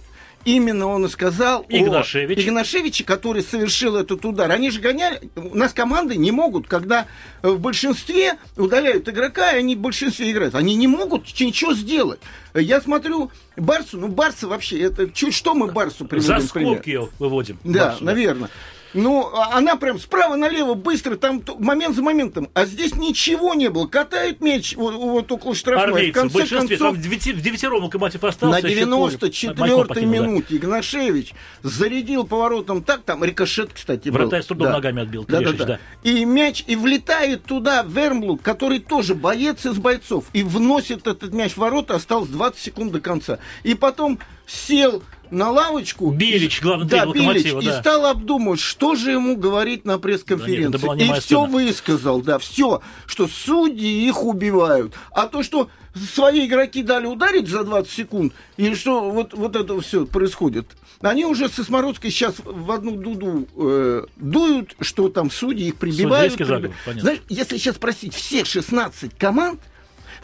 Именно 0.45 0.85
он 0.87 1.05
и 1.05 1.09
сказал 1.09 1.65
Игнашевич. 1.69 2.37
о 2.37 2.41
Игнашевиче, 2.41 3.03
который 3.03 3.41
совершил 3.41 3.95
этот 3.95 4.23
удар. 4.25 4.51
Они 4.51 4.69
же 4.69 4.79
гоняли... 4.79 5.19
У 5.35 5.55
нас 5.55 5.73
команды 5.73 6.15
не 6.15 6.31
могут, 6.31 6.67
когда 6.67 7.07
э, 7.41 7.49
в 7.49 7.59
большинстве 7.59 8.35
удаляют 8.55 9.09
игрока, 9.09 9.53
и 9.53 9.57
они 9.57 9.75
в 9.75 9.79
большинстве 9.79 10.31
играют. 10.31 10.53
Они 10.53 10.75
не 10.75 10.87
могут 10.87 11.25
ничего 11.39 11.73
сделать. 11.73 12.19
Я 12.53 12.79
смотрю 12.79 13.31
Барсу, 13.57 13.97
ну 13.97 14.07
Барса 14.07 14.47
вообще, 14.47 14.79
это 14.79 15.09
чуть 15.09 15.33
что 15.33 15.55
мы 15.55 15.71
Барсу 15.71 16.05
приводим 16.05 16.41
За 16.41 16.53
пример. 16.53 16.73
скобки 16.73 16.89
ее 16.89 17.09
выводим. 17.17 17.59
Да, 17.63 17.87
Барсу, 17.87 18.03
наверное. 18.05 18.49
Ну, 18.95 19.29
а- 19.35 19.57
она 19.57 19.75
прям 19.75 19.99
справа 19.99 20.35
налево 20.35 20.73
быстро, 20.73 21.17
там 21.17 21.43
момент 21.59 21.95
за 21.95 22.01
моментом. 22.01 22.49
А 22.53 22.65
здесь 22.65 22.95
ничего 22.95 23.53
не 23.53 23.69
было. 23.69 23.87
Катают 23.87 24.41
мяч 24.41 24.75
вот, 24.75 24.93
вот 24.95 25.31
около 25.31 25.53
штрафной. 25.53 25.91
В 25.91 25.95
Армейцы, 25.95 26.11
в 26.11 26.21
конце 26.21 26.33
большинстве, 26.33 26.77
концов, 26.77 26.95
там 26.95 26.95
в 26.95 27.15
в 27.15 27.41
девятером 27.41 27.83
локомотив 27.83 28.23
остался. 28.23 28.61
на 28.61 28.67
еще 28.67 28.85
Майкон 28.85 29.09
94-й 29.09 29.55
покинул, 29.55 29.85
да. 29.85 30.01
минуте 30.01 30.55
Игнашевич 30.55 31.33
зарядил 31.61 32.25
поворотом 32.25 32.83
так, 32.83 33.03
там 33.03 33.23
рикошет, 33.23 33.71
кстати, 33.73 34.09
был. 34.09 34.19
Вратарь 34.19 34.43
с 34.43 34.45
трудом 34.45 34.71
ногами 34.71 35.01
отбил, 35.01 35.25
Да, 35.27 35.41
да, 35.41 35.51
да. 35.51 35.65
да. 35.65 35.79
И 36.03 36.23
мяч, 36.23 36.63
и 36.65 36.75
влетает 36.75 37.43
туда 37.43 37.83
Вермблуд, 37.87 38.41
который 38.41 38.79
тоже 38.79 39.13
боец 39.13 39.65
из 39.65 39.77
бойцов, 39.77 40.25
и 40.33 40.43
вносит 40.43 41.07
этот 41.07 41.33
мяч 41.33 41.53
в 41.53 41.57
ворота, 41.57 41.95
осталось 41.95 42.29
20 42.29 42.59
секунд 42.59 42.91
до 42.93 43.01
конца. 43.01 43.39
И 43.63 43.73
потом 43.75 44.19
сел 44.47 45.03
на 45.31 45.49
лавочку. 45.51 46.11
Билич, 46.11 46.59
и- 46.59 46.61
главный 46.61 46.87
да, 46.87 47.05
Билич, 47.05 47.53
да. 47.53 47.59
И 47.59 47.79
стал 47.79 48.05
обдумывать, 48.05 48.59
что 48.59 48.95
же 48.95 49.11
ему 49.11 49.35
говорить 49.37 49.85
на 49.85 49.93
Да 49.93 49.93
нет, 49.95 50.01
пресс-конференции. 50.01 50.77
это 50.77 50.85
была 50.85 50.95
и 50.95 51.07
все 51.13 51.21
сцена. 51.21 51.47
высказал, 51.47 52.21
да, 52.21 52.39
все, 52.39 52.81
что 53.05 53.27
судьи 53.27 54.07
их 54.07 54.23
убивают. 54.23 54.93
А 55.11 55.27
то, 55.27 55.43
что 55.43 55.69
свои 56.13 56.45
игроки 56.45 56.83
дали 56.83 57.05
ударить 57.05 57.47
за 57.47 57.63
20 57.63 57.91
секунд, 57.91 58.33
и 58.57 58.73
что 58.75 59.09
вот, 59.11 59.33
вот 59.33 59.55
это 59.55 59.79
все 59.81 60.05
происходит. 60.05 60.67
Они 61.01 61.25
уже 61.25 61.49
со 61.49 61.63
Смородской 61.63 62.09
сейчас 62.09 62.35
в 62.43 62.71
одну 62.71 62.95
дуду 62.95 63.47
э, 63.57 64.05
дуют, 64.15 64.75
что 64.79 65.09
там 65.09 65.29
судьи 65.29 65.67
их 65.67 65.75
прибивают. 65.75 66.33
Судейский 66.33 66.45
заговор, 66.45 66.75
понятно. 66.85 67.01
Знаешь, 67.01 67.19
если 67.29 67.57
сейчас 67.57 67.75
спросить 67.75 68.13
всех 68.13 68.45
16 68.47 69.17
команд, 69.17 69.59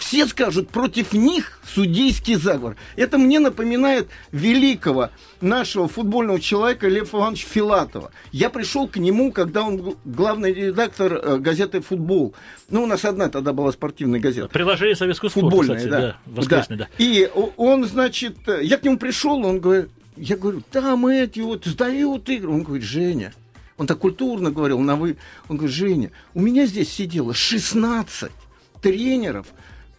все 0.01 0.25
скажут 0.25 0.70
против 0.70 1.13
них 1.13 1.60
судейский 1.63 2.34
заговор. 2.34 2.75
Это 2.96 3.20
мне 3.20 3.39
напоминает 3.39 4.10
великого 4.31 5.12
нашего 5.41 5.88
футбольного 5.88 6.39
человека 6.39 6.88
Лев 6.88 7.13
Ивановича 7.13 7.48
Филатова. 7.48 8.12
Я 8.31 8.50
пришел 8.50 8.88
к 8.88 8.98
нему, 8.98 9.31
когда 9.31 9.62
он 9.62 9.96
главный 10.03 10.53
редактор 10.53 11.13
э, 11.13 11.38
газеты 11.38 11.81
«Футбол». 11.81 12.34
Ну, 12.70 12.84
у 12.84 12.86
нас 12.88 13.05
одна 13.05 13.29
тогда 13.29 13.53
была 13.53 13.72
спортивная 13.72 14.20
газета. 14.20 14.48
Приложение 14.48 14.96
советского 14.96 15.29
спорта, 15.29 15.50
Футбольная, 15.50 15.77
кстати, 15.77 15.91
да. 15.91 16.01
да. 16.01 16.17
Воскресный, 16.25 16.77
да. 16.77 16.88
И 16.98 17.29
он, 17.58 17.86
значит, 17.86 18.38
э, 18.48 18.62
я 18.63 18.79
к 18.79 18.84
нему 18.84 18.98
пришел, 18.98 19.46
он 19.46 19.60
говорит, 19.60 19.89
я 20.17 20.36
говорю, 20.36 20.63
там 20.72 21.05
эти 21.05 21.41
вот 21.41 21.65
сдают 21.65 22.27
игры. 22.27 22.50
Он 22.50 22.63
говорит, 22.63 22.84
Женя, 22.84 23.34
он 23.77 23.86
так 23.86 24.00
культурно 24.00 24.50
говорил, 24.50 24.79
на 24.79 24.96
вы. 24.96 25.17
Он 25.48 25.58
говорит, 25.58 25.75
Женя, 25.75 26.12
у 26.34 26.41
меня 26.41 26.65
здесь 26.65 26.91
сидело 26.91 27.36
16 27.36 28.31
тренеров 28.81 29.46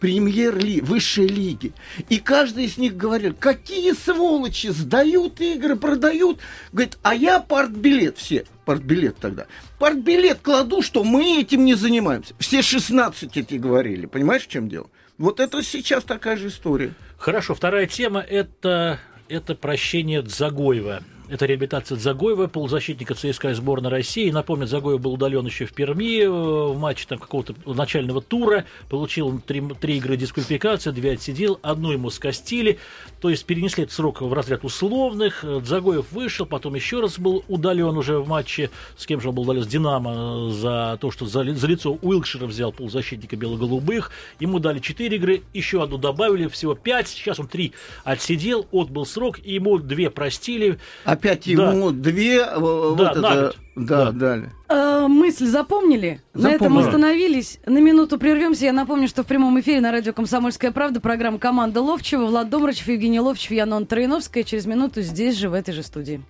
премьер-ли, 0.03 0.81
высшей 0.81 1.27
лиги. 1.27 1.71
И 2.09 2.19
каждый 2.19 2.65
из 2.65 2.77
них 2.77 2.97
говорил, 2.97 3.33
какие 3.33 3.93
сволочи, 3.93 4.67
сдают 4.67 5.39
игры, 5.39 5.77
продают. 5.77 6.41
Говорит, 6.73 6.97
а 7.03 7.15
я 7.15 7.39
партбилет 7.39 8.17
все, 8.17 8.43
партбилет 8.65 9.15
тогда, 9.15 9.47
партбилет 9.79 10.39
кладу, 10.41 10.81
что 10.81 11.05
мы 11.05 11.39
этим 11.39 11.63
не 11.63 11.75
занимаемся. 11.75 12.35
Все 12.37 12.61
16 12.61 13.37
эти 13.37 13.53
говорили, 13.53 14.05
понимаешь, 14.05 14.43
в 14.43 14.49
чем 14.49 14.67
дело? 14.67 14.89
Вот 15.17 15.39
это 15.39 15.63
сейчас 15.63 16.03
такая 16.03 16.35
же 16.35 16.49
история. 16.49 16.93
Хорошо, 17.17 17.55
вторая 17.55 17.87
тема 17.87 18.19
это, 18.19 18.99
это 19.29 19.55
прощение 19.55 20.21
Дзагоева. 20.21 21.01
Это 21.29 21.45
реабилитация 21.45 21.97
Дзагоева, 21.97 22.47
полузащитника 22.47 23.15
ЦСКА 23.15 23.55
сборной 23.55 23.89
России. 23.89 24.29
Напомню, 24.29 24.67
Дзагоев 24.67 24.99
был 24.99 25.13
удален 25.13 25.45
еще 25.45 25.65
в 25.65 25.73
Перми 25.73 26.21
э, 26.21 26.29
в 26.29 26.77
матче 26.77 27.05
там, 27.07 27.17
какого-то 27.17 27.55
начального 27.65 28.21
тура. 28.21 28.65
Получил 28.89 29.39
три, 29.39 29.61
три 29.79 29.97
игры 29.97 30.17
дисквалификации, 30.17 30.91
две 30.91 31.13
отсидел, 31.13 31.59
одну 31.61 31.91
ему 31.93 32.09
скостили. 32.09 32.77
То 33.21 33.29
есть 33.29 33.45
перенесли 33.45 33.83
этот 33.83 33.95
срок 33.95 34.21
в 34.21 34.33
разряд 34.33 34.65
условных. 34.65 35.45
Э, 35.45 35.61
Дзагоев 35.63 36.11
вышел, 36.11 36.45
потом 36.45 36.75
еще 36.75 36.99
раз 36.99 37.17
был 37.17 37.45
удален 37.47 37.97
уже 37.97 38.19
в 38.19 38.27
матче. 38.27 38.69
С 38.97 39.05
кем 39.05 39.21
же 39.21 39.29
он 39.29 39.35
был 39.35 39.43
удален? 39.43 39.63
С 39.63 39.67
Динамо 39.67 40.51
за 40.51 40.97
то, 40.99 41.09
что 41.09 41.25
за, 41.25 41.45
за 41.53 41.67
лицо 41.67 41.97
Уилкшира 42.01 42.45
взял 42.45 42.73
полузащитника 42.73 43.37
бело-голубых. 43.37 44.11
Ему 44.41 44.59
дали 44.59 44.79
четыре 44.79 45.15
игры, 45.15 45.41
еще 45.53 45.81
одну 45.81 45.97
добавили, 45.97 46.49
всего 46.49 46.75
пять. 46.75 47.07
Сейчас 47.07 47.39
он 47.39 47.47
три 47.47 47.71
отсидел, 48.03 48.67
отбыл 48.73 49.05
срок, 49.05 49.39
и 49.41 49.53
ему 49.53 49.79
две 49.79 50.09
простили. 50.09 50.79
Опять 51.13 51.45
ему 51.45 51.91
две, 51.91 52.37
э, 52.39 52.57
вот 52.57 52.95
Да, 52.97 53.11
это, 53.11 53.19
на 53.21 53.35
год. 53.35 53.57
да, 53.75 54.05
Да. 54.05 54.11
дали. 54.11 54.51
Э, 54.67 55.05
мысль 55.07 55.45
запомнили? 55.45 56.21
На 56.33 56.47
этом 56.49 56.69
Запомнили. 56.69 56.85
остановились. 56.87 57.59
На 57.67 57.77
минуту 57.77 58.17
прервемся. 58.17 58.65
Я 58.65 58.73
напомню, 58.73 59.07
что 59.07 59.21
в 59.23 59.27
прямом 59.27 59.59
эфире 59.59 59.79
на 59.79 59.91
радио 59.91 60.11
«Комсомольская 60.13 60.71
правда» 60.71 60.99
программа 60.99 61.37
«Команда 61.37 61.81
Ловчева». 61.81 62.25
Влад 62.25 62.49
Домрачев, 62.49 62.87
Евгений 62.87 63.19
Ловчев, 63.19 63.51
Янон 63.51 63.85
Троиновская. 63.85 64.43
Через 64.43 64.65
минуту 64.65 65.01
здесь 65.01 65.37
же, 65.37 65.49
в 65.49 65.53
этой 65.53 65.73
же 65.73 65.83
студии. 65.83 66.21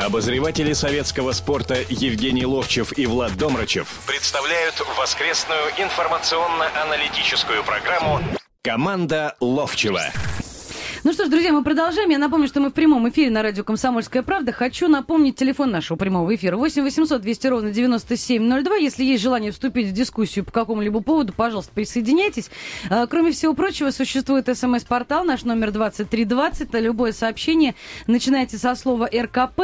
Обозреватели 0.00 0.74
советского 0.74 1.32
спорта 1.32 1.76
Евгений 1.88 2.44
Ловчев 2.46 2.96
и 2.98 3.06
Влад 3.06 3.36
Домрачев 3.38 3.88
представляют 4.06 4.74
воскресную 4.98 5.60
информационно-аналитическую 5.78 7.64
программу 7.64 8.20
«Команда 8.62 9.34
Ловчева». 9.40 10.02
Ну 11.08 11.14
что 11.14 11.24
ж, 11.24 11.30
друзья, 11.30 11.54
мы 11.54 11.64
продолжаем. 11.64 12.10
Я 12.10 12.18
напомню, 12.18 12.48
что 12.48 12.60
мы 12.60 12.68
в 12.68 12.74
прямом 12.74 13.08
эфире 13.08 13.30
на 13.30 13.42
радио 13.42 13.64
«Комсомольская 13.64 14.22
правда». 14.22 14.52
Хочу 14.52 14.88
напомнить 14.88 15.36
телефон 15.36 15.70
нашего 15.70 15.96
прямого 15.96 16.34
эфира. 16.34 16.58
8 16.58 16.82
800 16.82 17.22
200 17.22 17.46
ровно 17.46 17.70
9702. 17.70 18.76
Если 18.76 19.04
есть 19.04 19.22
желание 19.22 19.50
вступить 19.50 19.88
в 19.88 19.92
дискуссию 19.92 20.44
по 20.44 20.52
какому-либо 20.52 21.00
поводу, 21.00 21.32
пожалуйста, 21.32 21.72
присоединяйтесь. 21.72 22.50
А, 22.90 23.06
Кроме 23.06 23.32
всего 23.32 23.54
прочего, 23.54 23.90
существует 23.90 24.54
смс-портал, 24.54 25.24
наш 25.24 25.44
номер 25.44 25.70
2320. 25.70 26.74
На 26.74 26.78
любое 26.78 27.12
сообщение 27.12 27.74
начинайте 28.06 28.58
со 28.58 28.74
слова 28.74 29.08
РКП. 29.10 29.62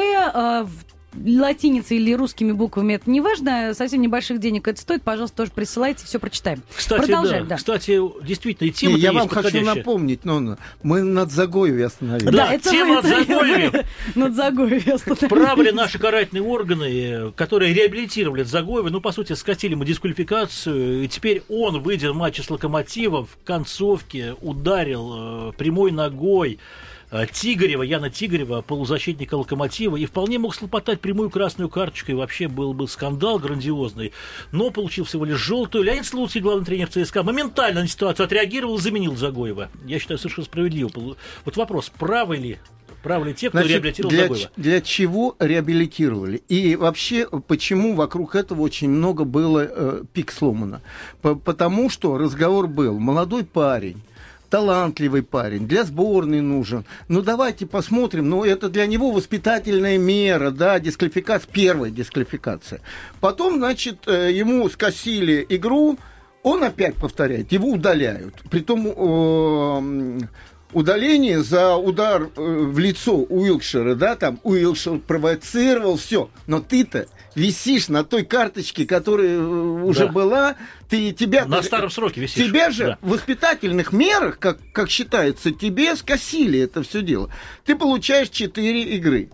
Латиницей 1.25 1.99
или 1.99 2.13
русскими 2.15 2.53
буквами, 2.53 2.95
это 2.95 3.11
не 3.11 3.21
важно. 3.21 3.75
Совсем 3.75 4.01
небольших 4.01 4.41
денег 4.41 4.69
это 4.69 4.81
стоит. 4.81 5.03
Пожалуйста, 5.03 5.39
тоже 5.39 5.53
присылайте, 5.53 6.05
все 6.05 6.19
прочитаем. 6.19 6.63
Кстати, 6.75 7.07
Продолжаем, 7.07 7.45
да. 7.45 7.51
да. 7.51 7.57
Кстати, 7.57 8.01
действительно, 8.25 8.69
и 8.69 8.73
тема 8.73 8.95
Не, 8.95 9.01
я 9.01 9.13
вам 9.13 9.29
хочу 9.29 9.61
напомнить, 9.63 10.25
но 10.25 10.57
мы 10.83 11.03
над 11.03 11.31
Загоеве 11.31 11.87
остановились. 11.87 12.33
Да, 12.33 12.53
это 12.53 12.71
тема 12.71 12.99
от 12.99 13.07
Загоевья. 13.07 13.85
Над 14.15 14.35
Загоевье 14.35 14.93
остановились. 14.95 15.29
Правы 15.29 15.65
ли 15.65 15.73
наши 15.73 15.99
карательные 15.99 16.43
органы, 16.43 17.33
которые 17.33 17.75
реабилитировали 17.75 18.43
Загоева, 18.43 18.89
ну, 18.91 19.01
по 19.01 19.13
сути, 19.13 19.33
скатили 19.35 19.73
ему 19.73 19.85
дисквалификацию, 19.85 21.05
и 21.05 21.09
теперь 21.09 21.43
он, 21.49 21.83
выйдя 21.83 22.13
в 22.13 22.17
матче 22.17 22.43
с 22.43 22.51
Локомотивом, 22.51 23.27
в 23.27 23.45
концовке 23.45 24.35
ударил 24.41 25.51
э, 25.51 25.53
прямой 25.57 25.91
ногой 25.93 26.59
Тигарева, 27.33 27.83
Яна 27.83 28.11
Тигарева, 28.11 28.61
полузащитника 28.63 29.35
Локомотива, 29.37 29.97
и 29.97 30.07
вполне 30.07 30.39
мог 30.39 30.55
слопотать 30.55 31.01
прямую 31.01 31.31
красную 31.31 31.69
карточку, 31.69 32.11
и 32.11 32.15
вообще 32.15 32.49
был 32.49 32.75
бы 32.75 32.89
скандал 32.89 33.39
грандиозный, 33.39 34.13
но 34.53 34.71
получил 34.71 35.05
всего 35.05 35.25
лишь 35.25 35.39
желтую. 35.39 35.85
Леонид 35.85 36.07
Слуцкий, 36.07 36.41
главный 36.41 36.65
тренер 36.67 36.89
ЦСКА, 36.89 37.23
моментально 37.23 37.83
на 37.83 37.89
ситуацию 37.89 38.25
отреагировал 38.25 38.79
и 38.79 38.81
заменил 38.81 39.17
Загоева. 39.17 39.71
Я 39.87 39.99
считаю, 39.99 40.19
совершенно 40.19 40.45
справедливо. 40.47 40.91
Вот 41.45 41.57
вопрос, 41.57 41.91
правы 41.97 42.37
ли 42.37 42.59
Правы 43.03 43.27
ли 43.27 43.35
те, 43.35 43.51
кто 43.51 43.59
Значит, 43.59 43.73
реабилитировал 43.73 44.11
для, 44.11 44.23
Загоева? 44.23 44.51
для 44.57 44.81
чего 44.81 45.37
реабилитировали? 45.39 46.43
И 46.49 46.75
вообще, 46.75 47.29
почему 47.47 47.95
вокруг 47.95 48.35
этого 48.35 48.63
очень 48.63 48.89
много 48.89 49.25
было 49.25 49.61
э, 49.69 50.03
пик 50.15 50.33
сломано? 50.33 50.81
По- 51.21 51.35
потому 51.35 51.91
что 51.91 52.17
разговор 52.17 52.67
был, 52.67 52.99
молодой 52.99 53.45
парень, 53.45 54.01
талантливый 54.51 55.23
парень, 55.23 55.67
для 55.67 55.85
сборной 55.85 56.41
нужен. 56.41 56.85
Ну, 57.09 57.23
давайте 57.23 57.67
посмотрим. 57.67 58.29
Ну, 58.29 58.45
это 58.45 58.69
для 58.69 58.87
него 58.87 59.11
воспитательная 59.11 59.99
мера, 59.99 60.51
да, 60.51 60.79
дисквалификация, 60.79 61.51
первая 61.53 61.91
дисквалификация. 61.91 62.81
Потом, 63.21 63.57
значит, 63.57 64.07
э, 64.07 64.33
ему 64.33 64.69
скосили 64.69 65.45
игру, 65.49 65.99
он 66.43 66.63
опять 66.63 66.95
повторяет, 66.95 67.53
его 67.53 67.71
удаляют. 67.71 68.35
Притом 68.51 68.87
э, 68.87 70.21
удаление 70.75 71.43
за 71.43 71.77
удар 71.77 72.25
э, 72.25 72.29
в 72.37 72.79
лицо 72.79 73.17
Уилкшира, 73.17 73.95
да, 73.95 74.17
там 74.17 74.39
Уилкшир 74.43 74.99
провоцировал, 74.99 75.97
все. 75.97 76.29
Но 76.47 76.61
ты-то 76.61 77.07
висишь 77.35 77.89
на 77.89 78.05
той 78.05 78.25
карточке, 78.25 78.87
которая 78.87 79.37
э, 79.39 79.41
уже 79.41 80.07
Да. 80.07 80.13
была, 80.13 80.57
ты 80.89 81.13
тебя... 81.13 81.47
На 81.47 81.63
старом 81.63 81.91
сроке 81.91 82.21
висишь. 82.21 82.47
Тебя 82.47 82.71
же 82.71 82.85
Да. 82.85 82.99
в 83.01 83.11
воспитательных 83.11 83.93
мерах, 83.93 84.39
как, 84.39 84.59
как 84.73 84.91
считается, 84.91 85.51
тебе 85.51 85.97
скосили 85.97 86.59
это 86.61 86.83
все 86.83 87.03
дело. 87.03 87.31
Ты 87.65 87.77
получаешь 87.77 88.29
4 88.29 88.83
игры. 88.97 89.31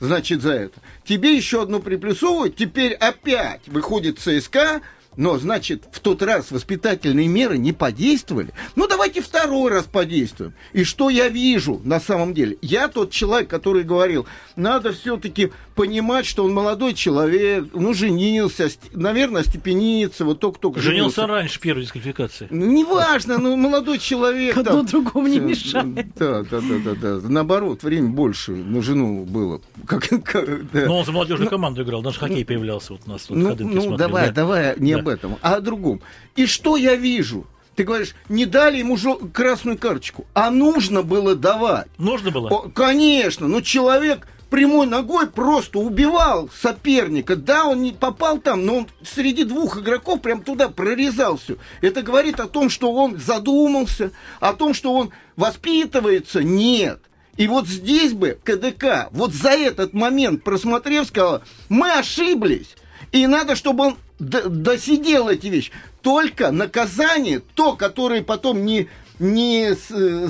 Значит, 0.00 0.42
за 0.42 0.52
это. 0.52 0.80
Тебе 1.04 1.34
еще 1.36 1.62
одну 1.62 1.80
приплюсовывают, 1.80 2.54
теперь 2.54 2.92
опять 2.94 3.62
выходит 3.66 4.18
ЦСКА, 4.20 4.80
но, 5.18 5.36
значит, 5.36 5.82
в 5.90 5.98
тот 5.98 6.22
раз 6.22 6.52
воспитательные 6.52 7.26
меры 7.26 7.58
не 7.58 7.72
подействовали. 7.72 8.52
Ну, 8.76 8.86
давайте 8.86 9.20
второй 9.20 9.72
раз 9.72 9.84
подействуем. 9.84 10.54
И 10.72 10.84
что 10.84 11.10
я 11.10 11.26
вижу 11.28 11.80
на 11.82 11.98
самом 11.98 12.34
деле? 12.34 12.56
Я 12.62 12.86
тот 12.86 13.10
человек, 13.10 13.50
который 13.50 13.82
говорил, 13.82 14.28
надо 14.54 14.92
все-таки 14.92 15.50
понимать, 15.78 16.26
что 16.26 16.44
он 16.44 16.52
молодой 16.52 16.92
человек, 16.92 17.66
ну, 17.72 17.94
женился, 17.94 18.68
наверное, 18.92 19.44
степенится, 19.44 20.24
вот 20.24 20.40
только-только 20.40 20.80
Женился 20.80 21.24
раньше 21.26 21.60
первой 21.60 21.82
дисквалификации. 21.84 22.48
ну, 22.50 22.66
неважно, 22.66 23.38
ну, 23.38 23.56
молодой 23.56 23.98
человек. 24.00 24.56
Одно 24.58 24.82
другому 24.82 25.28
не 25.28 25.38
мешает. 25.38 26.08
Да, 26.16 26.42
да, 26.42 26.60
да, 26.60 26.78
да, 26.84 26.94
да. 27.20 27.28
Наоборот, 27.28 27.84
время 27.84 28.08
больше 28.08 28.50
на 28.52 28.82
жену 28.82 29.24
было. 29.24 29.60
Как, 29.86 30.02
как- 30.24 30.70
да. 30.72 30.86
Но 30.86 30.98
он 30.98 31.04
за 31.04 31.12
молодежную 31.12 31.48
команду 31.48 31.82
играл, 31.84 32.02
даже 32.02 32.18
хоккей 32.18 32.44
появлялся 32.44 32.94
вот 32.94 33.02
у 33.06 33.10
нас. 33.10 33.30
Вот 33.30 33.36
Ну, 33.38 33.54
ну, 33.56 33.80
смотрел, 33.80 33.96
давай, 33.96 34.26
да. 34.26 34.32
давай 34.32 34.74
не 34.78 34.94
Да. 34.94 34.98
об 35.00 35.08
этом, 35.08 35.36
а 35.42 35.54
о 35.54 35.60
другом. 35.60 36.00
И 36.34 36.46
что 36.46 36.76
я 36.76 36.96
вижу? 36.96 37.46
Ты 37.76 37.84
говоришь, 37.84 38.16
не 38.28 38.44
дали 38.46 38.78
ему 38.78 38.98
красную 39.32 39.78
карточку, 39.78 40.26
а 40.34 40.50
нужно 40.50 41.02
было 41.04 41.36
давать. 41.36 41.86
Нужно 41.98 42.32
было? 42.32 42.48
О, 42.48 42.68
конечно, 42.68 43.46
но 43.46 43.60
человек 43.60 44.26
прямой 44.50 44.86
ногой 44.86 45.28
просто 45.28 45.78
убивал 45.78 46.48
соперника. 46.54 47.36
Да, 47.36 47.66
он 47.66 47.82
не 47.82 47.92
попал 47.92 48.38
там, 48.38 48.64
но 48.64 48.78
он 48.78 48.88
среди 49.02 49.44
двух 49.44 49.78
игроков 49.78 50.22
прям 50.22 50.42
туда 50.42 50.68
прорезал 50.68 51.36
все. 51.36 51.56
Это 51.80 52.02
говорит 52.02 52.40
о 52.40 52.48
том, 52.48 52.70
что 52.70 52.92
он 52.92 53.18
задумался, 53.18 54.12
о 54.40 54.52
том, 54.52 54.74
что 54.74 54.94
он 54.94 55.10
воспитывается. 55.36 56.42
Нет. 56.42 57.00
И 57.36 57.46
вот 57.46 57.68
здесь 57.68 58.12
бы 58.12 58.38
КДК, 58.42 59.08
вот 59.12 59.32
за 59.32 59.50
этот 59.50 59.92
момент, 59.92 60.42
просмотрев, 60.42 61.06
сказал, 61.06 61.42
мы 61.68 61.92
ошиблись. 61.92 62.74
И 63.12 63.26
надо, 63.26 63.54
чтобы 63.54 63.84
он 63.86 63.96
досидел 64.18 65.28
эти 65.28 65.46
вещи. 65.46 65.70
Только 66.02 66.50
наказание, 66.50 67.40
то, 67.54 67.74
которое 67.74 68.22
потом 68.22 68.64
не, 68.64 68.88
не 69.20 69.74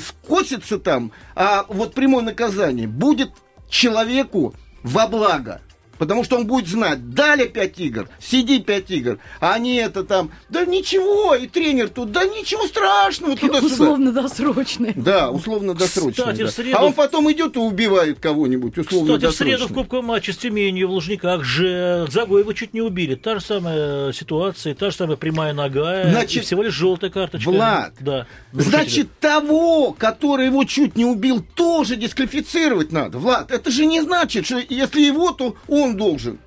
скосится 0.01 0.79
там, 0.79 1.13
а 1.35 1.65
вот 1.69 1.95
прямое 1.95 2.23
наказание, 2.23 2.87
будет 2.87 3.31
человеку 3.69 4.55
во 4.83 5.07
благо. 5.07 5.61
Потому 5.99 6.25
что 6.25 6.37
он 6.37 6.47
будет 6.47 6.69
знать, 6.69 7.11
дали 7.11 7.47
5 7.47 7.79
игр, 7.81 8.09
сиди 8.21 8.61
5 8.61 8.91
игр, 8.91 9.19
а 9.41 9.59
не 9.59 9.77
это 9.77 10.05
там, 10.05 10.31
да 10.49 10.65
ничего, 10.65 11.35
и 11.35 11.47
тренер 11.47 11.89
тут, 11.89 12.13
да 12.13 12.25
ничего 12.25 12.67
страшного, 12.67 13.37
туда-сюда. 13.37 13.67
Условно-досрочные. 13.75 14.93
Да, 14.97 15.31
условно-досрочно. 15.31 16.13
Кстати, 16.25 16.43
да. 16.43 16.49
среду- 16.49 16.77
А 16.79 16.85
он 16.85 16.93
потом 16.93 17.31
идет 17.33 17.57
и 17.57 17.59
убивает 17.59 18.21
кого-нибудь, 18.21 18.79
условно 18.79 19.15
Кстати, 19.17 19.33
в 19.33 19.37
среду 19.37 19.69
в 19.69 19.73
Кубковом 19.75 20.07
матче 20.07 20.33
с 20.33 20.37
Тюменью 20.37 20.89
в 20.89 20.93
Лужниках 20.93 21.43
же 21.45 22.07
Загоева 22.11 22.55
чуть 22.55 22.75
не 22.75 22.81
убили. 22.81 23.15
Та 23.15 23.35
же 23.39 23.41
самая 23.45 24.13
ситуация, 24.13 24.75
та 24.75 24.91
же 24.91 24.97
самая 24.97 25.17
прямая 25.17 25.53
нога, 25.53 26.09
Значит, 26.11 26.43
и 26.43 26.47
всего 26.47 26.63
лишь 26.63 26.75
желтая 26.75 27.11
карточка. 27.11 27.49
Влад, 27.51 27.95
да, 28.01 28.27
нарушителя. 28.53 28.79
Значит, 28.79 29.19
того, 29.21 29.95
который 29.99 30.47
его 30.47 30.65
чуть 30.65 30.97
не 30.97 31.05
убил, 31.05 31.45
тоже 31.55 31.97
дисквалифицировать 31.97 32.93
надо. 32.93 33.19
Влад, 33.19 33.51
это 33.51 33.71
же 33.71 33.87
не 33.87 34.01
значит, 34.01 34.47
что 34.47 34.59
если 34.69 35.01
его, 35.01 35.33
то 35.33 35.57
он 35.67 35.88
должен. 35.97 36.39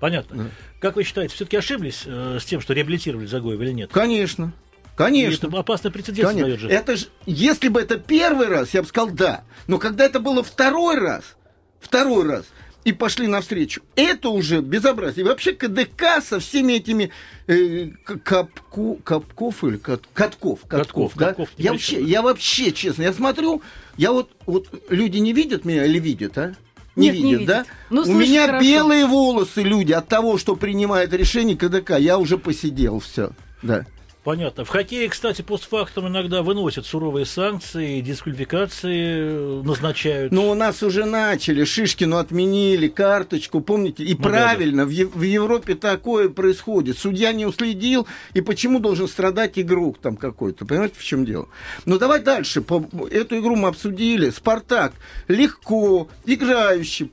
Понятно. 0.00 0.50
Как 0.80 0.96
вы 0.96 1.02
считаете, 1.02 1.34
все-таки 1.34 1.56
ошиблись 1.56 2.02
э, 2.06 2.38
с 2.40 2.44
тем, 2.44 2.60
что 2.60 2.72
реабилитировали 2.72 3.26
Загоева 3.26 3.62
или 3.62 3.72
нет? 3.72 3.90
Конечно. 3.92 4.52
И 4.84 4.96
Конечно. 4.96 5.46
это 5.46 5.58
опасный 5.58 5.90
прецедент 5.90 6.28
Конечно. 6.28 6.46
дает 6.46 6.60
же. 6.60 6.68
Это 6.68 6.96
ж, 6.96 7.06
если 7.26 7.68
бы 7.68 7.80
это 7.80 7.98
первый 7.98 8.48
раз, 8.48 8.74
я 8.74 8.82
бы 8.82 8.88
сказал 8.88 9.10
да. 9.10 9.44
Но 9.66 9.78
когда 9.78 10.04
это 10.04 10.20
было 10.20 10.42
второй 10.42 10.98
раз, 10.98 11.36
второй 11.80 12.26
раз, 12.26 12.46
и 12.84 12.92
пошли 12.92 13.26
навстречу, 13.26 13.82
это 13.96 14.28
уже 14.30 14.60
безобразие. 14.60 15.24
И 15.24 15.28
вообще 15.28 15.52
КДК 15.52 16.22
со 16.22 16.40
всеми 16.40 16.74
этими 16.74 17.10
э, 17.46 17.88
капку, 18.24 19.00
Капков 19.04 19.62
или 19.64 19.76
Кат- 19.76 20.08
Катков, 20.14 20.60
Катков, 20.62 20.68
Катков, 20.68 21.12
да? 21.16 21.26
Катков 21.26 21.48
я, 21.56 21.72
вообще, 21.72 22.02
я 22.02 22.22
вообще, 22.22 22.72
честно, 22.72 23.02
я 23.02 23.12
смотрю, 23.12 23.62
я 23.96 24.12
вот, 24.12 24.30
вот 24.46 24.68
люди 24.88 25.18
не 25.18 25.32
видят 25.32 25.64
меня 25.64 25.84
или 25.84 25.98
видят, 25.98 26.38
а? 26.38 26.54
Не 26.98 27.06
Нет, 27.10 27.14
не 27.16 27.34
видят, 27.34 27.46
да? 27.46 27.64
Ну, 27.90 28.02
У 28.02 28.12
меня 28.14 28.46
хорошо. 28.46 28.64
белые 28.64 29.06
волосы 29.06 29.62
люди 29.62 29.92
от 29.92 30.08
того, 30.08 30.36
что 30.36 30.56
принимает 30.56 31.12
решение 31.12 31.56
КДК. 31.56 31.96
Я 31.98 32.18
уже 32.18 32.38
посидел, 32.38 32.98
все. 32.98 33.30
Да. 33.62 33.86
Понятно. 34.28 34.66
В 34.66 34.68
хоккее, 34.68 35.08
кстати, 35.08 35.40
постфактум 35.40 36.08
иногда 36.08 36.42
выносят 36.42 36.84
суровые 36.84 37.24
санкции, 37.24 38.02
дисквалификации 38.02 39.22
э, 39.22 39.62
назначают. 39.64 40.32
Ну, 40.32 40.50
у 40.50 40.54
нас 40.54 40.82
уже 40.82 41.06
начали, 41.06 41.64
Шишкину 41.64 42.18
отменили, 42.18 42.88
карточку, 42.88 43.62
помните? 43.62 44.04
И 44.04 44.12
Ну 44.12 44.24
да, 44.24 44.28
правильно, 44.28 44.84
В, 44.84 44.90
Е- 44.90 45.06
в 45.06 45.22
Европе 45.22 45.76
такое 45.76 46.28
происходит. 46.28 46.98
Судья 46.98 47.32
не 47.32 47.46
уследил, 47.46 48.06
и 48.34 48.42
почему 48.42 48.80
должен 48.80 49.08
страдать 49.08 49.58
игрок 49.58 49.96
там 49.98 50.14
какой-то? 50.14 50.66
Понимаете, 50.66 50.96
в 50.98 51.04
чем 51.04 51.24
дело? 51.24 51.48
Ну, 51.86 51.98
давай 51.98 52.20
дальше. 52.20 52.62
Эту 53.10 53.38
игру 53.38 53.56
мы 53.56 53.68
обсудили. 53.68 54.28
Спартак 54.28 54.92
легко, 55.28 56.06
играющий, 56.26 57.10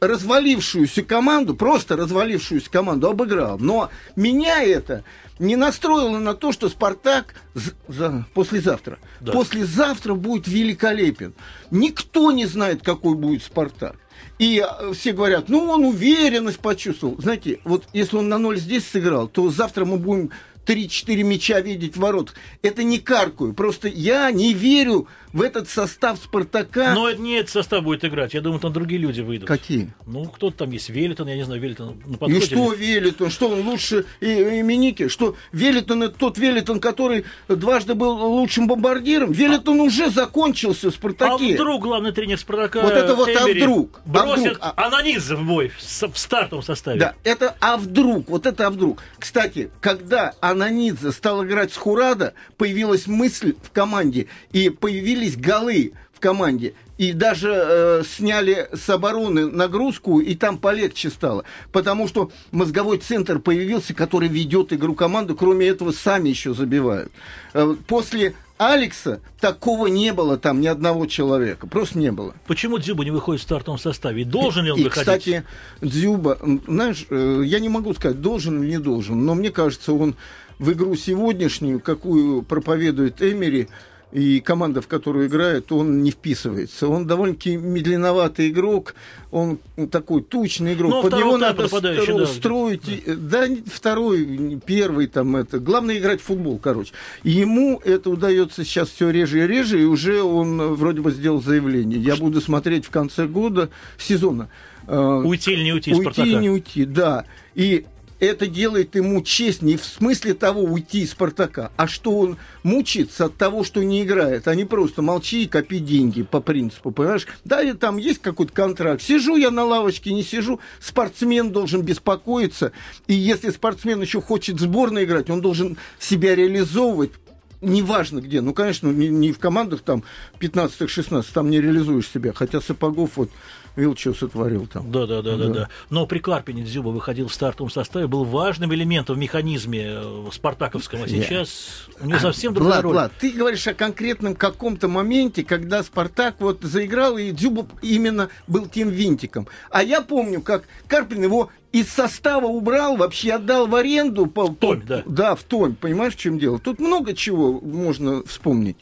развалившуюся 0.00 1.02
команду, 1.02 1.54
просто 1.54 1.96
развалившуюся 1.96 2.70
команду 2.70 3.08
обыграл. 3.08 3.58
Но 3.58 3.90
меня 4.16 4.62
это 4.62 5.04
не 5.38 5.56
настроило 5.56 6.18
на 6.18 6.34
то, 6.34 6.52
что 6.52 6.68
Спартак 6.68 7.34
з- 7.54 7.72
за- 7.88 8.26
послезавтра. 8.34 8.98
Да. 9.20 9.32
Послезавтра 9.32 10.14
будет 10.14 10.48
великолепен. 10.48 11.34
Никто 11.70 12.32
не 12.32 12.46
знает, 12.46 12.82
какой 12.82 13.14
будет 13.14 13.42
Спартак. 13.42 13.96
И 14.38 14.64
э, 14.64 14.92
все 14.94 15.12
говорят, 15.12 15.48
ну 15.48 15.64
он 15.70 15.84
уверенность 15.84 16.58
почувствовал. 16.58 17.16
Знаете, 17.20 17.60
вот 17.64 17.84
если 17.92 18.16
он 18.16 18.28
на 18.28 18.38
ноль 18.38 18.58
здесь 18.58 18.86
сыграл, 18.86 19.28
то 19.28 19.50
завтра 19.50 19.84
мы 19.84 19.96
будем 19.96 20.30
3-4 20.66 21.22
мяча 21.22 21.60
видеть 21.60 21.96
в 21.96 22.00
ворот. 22.00 22.34
Это 22.62 22.82
не 22.82 22.98
каркую. 22.98 23.54
Просто 23.54 23.88
я 23.88 24.30
не 24.30 24.52
верю 24.52 25.08
в 25.32 25.42
этот 25.42 25.68
состав 25.68 26.18
Спартака. 26.18 26.94
Но 26.94 27.10
не 27.10 27.36
этот 27.36 27.50
состав 27.50 27.84
будет 27.84 28.04
играть. 28.04 28.34
Я 28.34 28.40
думаю, 28.40 28.60
там 28.60 28.72
другие 28.72 29.00
люди 29.00 29.20
выйдут. 29.20 29.48
Какие? 29.48 29.92
Ну, 30.06 30.24
кто-то 30.26 30.58
там 30.58 30.70
есть. 30.70 30.88
Велитон, 30.88 31.28
я 31.28 31.36
не 31.36 31.44
знаю, 31.44 31.60
Велитон 31.60 31.96
на 32.06 32.26
И 32.26 32.40
что 32.40 32.72
Велитон? 32.72 33.30
Что 33.30 33.48
он 33.50 33.60
лучше 33.66 34.04
и, 34.20 34.26
именики? 34.60 35.08
Что 35.08 35.36
Велитон 35.52 36.02
это 36.04 36.18
тот 36.18 36.38
Велитон, 36.38 36.80
который 36.80 37.24
дважды 37.48 37.94
был 37.94 38.10
лучшим 38.16 38.66
бомбардиром? 38.68 39.32
Велитон 39.32 39.80
уже 39.80 40.10
закончился 40.10 40.90
в 40.90 40.94
А 40.94 40.96
Спартаке. 40.96 41.54
вдруг 41.54 41.82
главный 41.82 42.12
тренер 42.12 42.38
Спартака 42.38 42.80
Вот 42.82 42.92
это 42.92 43.14
вот, 43.14 43.28
а 43.28 43.32
Эмери 43.32 43.60
вдруг? 43.62 44.00
А 44.06 44.08
бросит 44.08 44.40
вдруг? 44.40 44.58
А- 44.60 44.86
Ананидзе 44.86 45.34
в 45.36 45.44
бой 45.46 45.68
в, 45.76 45.82
с- 45.82 46.06
в 46.08 46.16
стартовом 46.16 46.62
составе? 46.64 46.98
Да, 47.00 47.14
это 47.24 47.54
а 47.60 47.76
вдруг, 47.76 48.28
вот 48.30 48.46
это 48.46 48.66
а 48.66 48.70
вдруг. 48.70 49.02
Кстати, 49.18 49.70
когда 49.80 50.32
Ананидзе 50.40 51.12
стал 51.12 51.44
играть 51.44 51.72
с 51.72 51.76
Хурада, 51.76 52.34
появилась 52.56 53.06
мысль 53.06 53.54
в 53.62 53.70
команде, 53.70 54.26
и 54.52 54.70
появились 54.70 55.17
голы 55.26 55.92
в 56.12 56.20
команде. 56.20 56.74
И 56.96 57.12
даже 57.12 57.52
э, 57.54 58.02
сняли 58.04 58.68
с 58.72 58.88
обороны 58.90 59.46
нагрузку, 59.46 60.18
и 60.18 60.34
там 60.34 60.58
полегче 60.58 61.10
стало. 61.10 61.44
Потому 61.70 62.08
что 62.08 62.32
мозговой 62.50 62.98
центр 62.98 63.38
появился, 63.38 63.94
который 63.94 64.28
ведет 64.28 64.72
игру 64.72 64.94
команды. 64.94 65.34
Кроме 65.34 65.68
этого, 65.68 65.92
сами 65.92 66.28
еще 66.28 66.54
забивают. 66.54 67.12
Э, 67.54 67.76
после 67.86 68.34
Алекса 68.58 69.20
такого 69.40 69.86
не 69.86 70.12
было 70.12 70.36
там 70.36 70.60
ни 70.60 70.66
одного 70.66 71.06
человека. 71.06 71.68
Просто 71.68 71.98
не 71.98 72.10
было. 72.10 72.34
Почему 72.48 72.78
Дзюба 72.78 73.04
не 73.04 73.12
выходит 73.12 73.40
в 73.40 73.44
стартовом 73.44 73.78
составе? 73.78 74.22
И 74.22 74.24
должен 74.24 74.64
ли 74.64 74.72
он 74.72 74.80
И, 74.80 74.84
выходить? 74.84 75.06
кстати, 75.06 75.44
Дзюба, 75.80 76.38
знаешь, 76.66 77.06
э, 77.08 77.42
я 77.44 77.60
не 77.60 77.68
могу 77.68 77.94
сказать, 77.94 78.20
должен 78.20 78.60
или 78.60 78.70
не 78.70 78.78
должен, 78.78 79.24
но 79.24 79.36
мне 79.36 79.50
кажется, 79.50 79.92
он 79.92 80.16
в 80.58 80.72
игру 80.72 80.96
сегодняшнюю, 80.96 81.78
какую 81.78 82.42
проповедует 82.42 83.22
Эмери, 83.22 83.68
и 84.10 84.40
команда, 84.40 84.80
в 84.80 84.86
которую 84.88 85.26
играет, 85.28 85.70
он 85.70 86.02
не 86.02 86.10
вписывается. 86.10 86.88
Он 86.88 87.06
довольно-таки 87.06 87.56
медленноватый 87.56 88.48
игрок, 88.48 88.94
он 89.30 89.58
такой 89.90 90.22
тучный 90.22 90.72
игрок. 90.72 90.90
Ну, 90.90 91.02
Под 91.02 91.12
второго 91.12 91.26
него 91.28 91.38
надо 91.38 91.64
стро- 91.64 92.18
да. 92.18 92.26
строить. 92.26 92.88
и- 92.88 93.02
Да, 93.14 93.46
не 93.46 93.62
второй, 93.66 94.58
первый 94.64 95.08
там 95.08 95.36
это. 95.36 95.58
Главное 95.58 95.98
играть 95.98 96.20
в 96.20 96.24
футбол, 96.24 96.58
короче. 96.58 96.92
И 97.22 97.30
ему 97.30 97.80
это 97.84 98.08
удается 98.08 98.64
сейчас 98.64 98.88
все 98.88 99.10
реже 99.10 99.44
и 99.44 99.46
реже, 99.46 99.80
и 99.80 99.84
уже 99.84 100.22
он 100.22 100.58
э, 100.60 100.66
вроде 100.68 101.02
бы 101.02 101.10
сделал 101.10 101.42
заявление. 101.42 102.00
Я 102.00 102.16
буду 102.16 102.40
смотреть 102.40 102.86
в 102.86 102.90
конце 102.90 103.26
года, 103.26 103.68
сезона. 103.98 104.48
э, 104.86 104.96
Уйти 105.22 105.52
или 105.52 105.64
не 105.64 105.72
уйти 105.74 105.90
из 105.90 105.98
уйти 105.98 106.12
Спартака? 106.12 106.28
и 106.28 106.34
не 106.40 106.48
уйти, 106.50 106.84
да. 106.86 107.26
И 107.54 107.84
это 108.20 108.46
делает 108.46 108.94
ему 108.94 109.22
честь 109.22 109.62
не 109.62 109.76
в 109.76 109.84
смысле 109.84 110.34
того 110.34 110.62
уйти 110.62 111.02
из 111.02 111.12
Спартака, 111.12 111.70
а 111.76 111.86
что 111.86 112.18
он 112.18 112.36
мучится 112.62 113.26
от 113.26 113.36
того, 113.36 113.64
что 113.64 113.82
не 113.82 114.02
играет, 114.02 114.48
а 114.48 114.54
не 114.54 114.64
просто 114.64 115.02
молчи 115.02 115.44
и 115.44 115.48
копи 115.48 115.78
деньги 115.78 116.22
по 116.22 116.40
принципу, 116.40 116.90
понимаешь? 116.90 117.26
Да, 117.44 117.62
и 117.62 117.72
там 117.72 117.96
есть 117.96 118.20
какой-то 118.20 118.52
контракт. 118.52 119.02
Сижу 119.02 119.36
я 119.36 119.50
на 119.50 119.64
лавочке, 119.64 120.12
не 120.12 120.22
сижу. 120.22 120.60
Спортсмен 120.80 121.50
должен 121.50 121.82
беспокоиться. 121.82 122.72
И 123.06 123.14
если 123.14 123.50
спортсмен 123.50 124.00
еще 124.00 124.20
хочет 124.20 124.58
сборной 124.60 125.04
играть, 125.04 125.30
он 125.30 125.40
должен 125.40 125.76
себя 125.98 126.34
реализовывать 126.34 127.12
неважно 127.60 128.20
где. 128.20 128.40
Ну, 128.40 128.54
конечно, 128.54 128.88
не, 128.88 129.08
не 129.08 129.32
в 129.32 129.38
командах 129.38 129.80
там 129.80 130.04
15-16, 130.40 131.26
там 131.32 131.50
не 131.50 131.60
реализуешь 131.60 132.08
себя. 132.08 132.32
Хотя 132.32 132.60
Сапогов 132.60 133.16
вот 133.16 133.30
видел, 133.78 133.96
что 133.96 134.14
сотворил 134.14 134.66
там. 134.66 134.90
Да, 134.90 135.06
да, 135.06 135.22
да, 135.22 135.36
да, 135.36 135.46
Да. 135.46 135.54
да. 135.54 135.68
Но 135.90 136.06
при 136.06 136.18
Карпине 136.18 136.62
Дзюба 136.64 136.88
выходил 136.88 137.28
в 137.28 137.34
стартовом 137.34 137.70
составе, 137.70 138.06
был 138.06 138.24
важным 138.24 138.74
элементом 138.74 139.16
в 139.16 139.18
механизме 139.18 139.86
э, 139.90 140.26
спартаковском. 140.32 141.02
А 141.02 141.08
сейчас 141.08 141.86
у 142.00 142.06
него 142.06 142.18
совсем 142.18 142.52
другая 142.54 142.74
Влад, 142.74 142.84
роль. 142.84 142.92
Влад, 142.92 143.12
ты 143.18 143.30
говоришь 143.30 143.66
о 143.66 143.74
конкретном 143.74 144.34
каком-то 144.34 144.88
моменте, 144.88 145.44
когда 145.44 145.82
Спартак 145.82 146.36
вот 146.40 146.62
заиграл, 146.62 147.16
и 147.16 147.30
Дзюба 147.30 147.66
именно 147.82 148.28
был 148.46 148.66
тем 148.66 148.88
винтиком. 148.88 149.46
А 149.70 149.82
я 149.82 150.02
помню, 150.02 150.40
как 150.42 150.64
Карпин 150.88 151.22
его 151.22 151.50
из 151.72 151.88
состава 151.90 152.46
убрал, 152.46 152.96
вообще 152.96 153.32
отдал 153.32 153.66
в 153.66 153.74
аренду. 153.74 154.26
По, 154.26 154.48
Томь, 154.48 154.80
по- 154.80 154.86
да. 154.86 155.02
Да, 155.06 155.34
в 155.34 155.42
Томь. 155.42 155.74
Понимаешь, 155.74 156.14
в 156.14 156.18
чем 156.18 156.38
дело? 156.38 156.58
Тут 156.58 156.80
много 156.80 157.14
чего 157.14 157.60
можно 157.60 158.22
вспомнить. 158.24 158.78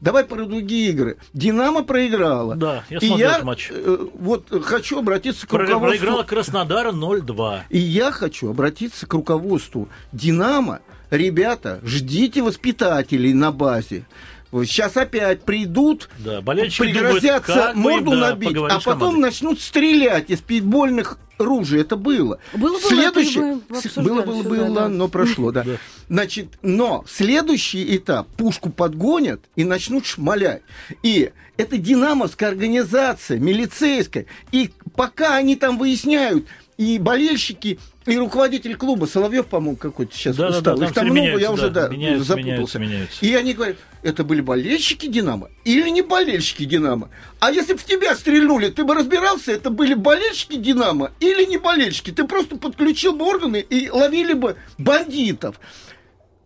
Давай 0.00 0.24
про 0.24 0.44
другие 0.44 0.90
игры. 0.90 1.16
Динамо 1.32 1.82
проиграла. 1.82 2.54
Да, 2.54 2.84
я 2.90 2.98
И 2.98 3.08
смотрел 3.08 3.30
я 3.30 3.42
матч. 3.44 3.68
э, 3.70 4.06
вот 4.14 4.46
хочу 4.64 4.98
обратиться 5.00 5.46
к 5.46 5.50
Про- 5.50 5.66
руководству. 5.66 5.98
Проиграла 5.98 6.22
Краснодара 6.22 6.92
0-2. 6.92 7.60
И 7.70 7.78
я 7.78 8.12
хочу 8.12 8.50
обратиться 8.50 9.06
к 9.06 9.12
руководству 9.14 9.88
Динамо. 10.12 10.80
Ребята, 11.10 11.80
ждите 11.84 12.42
воспитателей 12.42 13.32
на 13.32 13.50
базе. 13.50 14.06
Сейчас 14.50 14.96
опять 14.96 15.42
придут, 15.42 16.08
Да, 16.18 16.40
пригрозятся 16.42 17.72
думают, 17.74 17.76
им, 17.76 17.82
морду 17.82 18.10
да, 18.12 18.30
набить, 18.30 18.56
а 18.56 18.80
потом 18.80 18.98
командой. 18.98 19.20
начнут 19.20 19.60
стрелять 19.60 20.30
из 20.30 20.40
пейнтбольных 20.40 21.18
ружей. 21.38 21.80
Это 21.80 21.96
было. 21.96 22.38
Было, 22.52 22.78
было, 22.78 22.80
Следующее, 22.80 23.42
было, 23.42 23.60
было, 23.68 23.80
всё, 23.80 24.02
было, 24.48 24.68
да, 24.68 24.74
да. 24.82 24.88
но 24.88 25.08
прошло, 25.08 25.52
да. 25.52 25.62
Да. 25.68 25.72
Значит, 26.08 26.58
но 26.62 27.04
следующий 27.08 27.96
этап 27.96 28.28
пушку 28.36 28.70
подгонят 28.70 29.42
и 29.56 29.64
начнут 29.64 30.06
шмалять. 30.06 30.62
И 31.02 31.30
это 31.58 31.76
динамовская 31.76 32.48
организация, 32.48 33.38
милицейская. 33.38 34.26
И 34.52 34.70
пока 34.96 35.36
они 35.36 35.56
там 35.56 35.76
выясняют, 35.78 36.46
и 36.78 36.98
болельщики, 36.98 37.80
и 38.06 38.16
руководитель 38.16 38.76
клуба 38.76 39.06
Соловьев, 39.06 39.46
по-моему, 39.46 39.76
какой-то 39.76 40.14
сейчас 40.14 40.36
Да-да-да, 40.36 40.60
стал. 40.60 40.78
там 40.78 40.88
Их 40.88 40.94
там 40.94 41.04
много, 41.06 41.18
я 41.18 41.24
меняются, 41.34 41.52
уже 41.52 41.70
да, 41.70 41.88
да, 41.88 41.94
меняются, 41.94 42.24
запутался. 42.24 42.46
меняются, 42.48 42.78
меняются. 42.78 43.26
И 43.26 43.34
они 43.34 43.52
говорят, 43.52 43.76
это 44.02 44.22
были 44.22 44.40
болельщики 44.40 45.06
Динамо 45.06 45.50
или 45.64 45.88
не 45.90 46.02
болельщики 46.02 46.64
Динамо? 46.64 47.10
А 47.40 47.50
если 47.50 47.72
бы 47.72 47.80
в 47.80 47.84
тебя 47.84 48.14
стрельнули, 48.14 48.68
ты 48.68 48.84
бы 48.84 48.94
разбирался, 48.94 49.50
это 49.50 49.70
были 49.70 49.94
болельщики 49.94 50.54
Динамо 50.56 51.10
или 51.18 51.44
не 51.46 51.58
болельщики? 51.58 52.12
Ты 52.12 52.24
просто 52.24 52.56
подключил 52.56 53.12
бы 53.12 53.26
органы 53.26 53.58
и 53.58 53.90
ловили 53.90 54.34
бы 54.34 54.56
бандитов. 54.78 55.60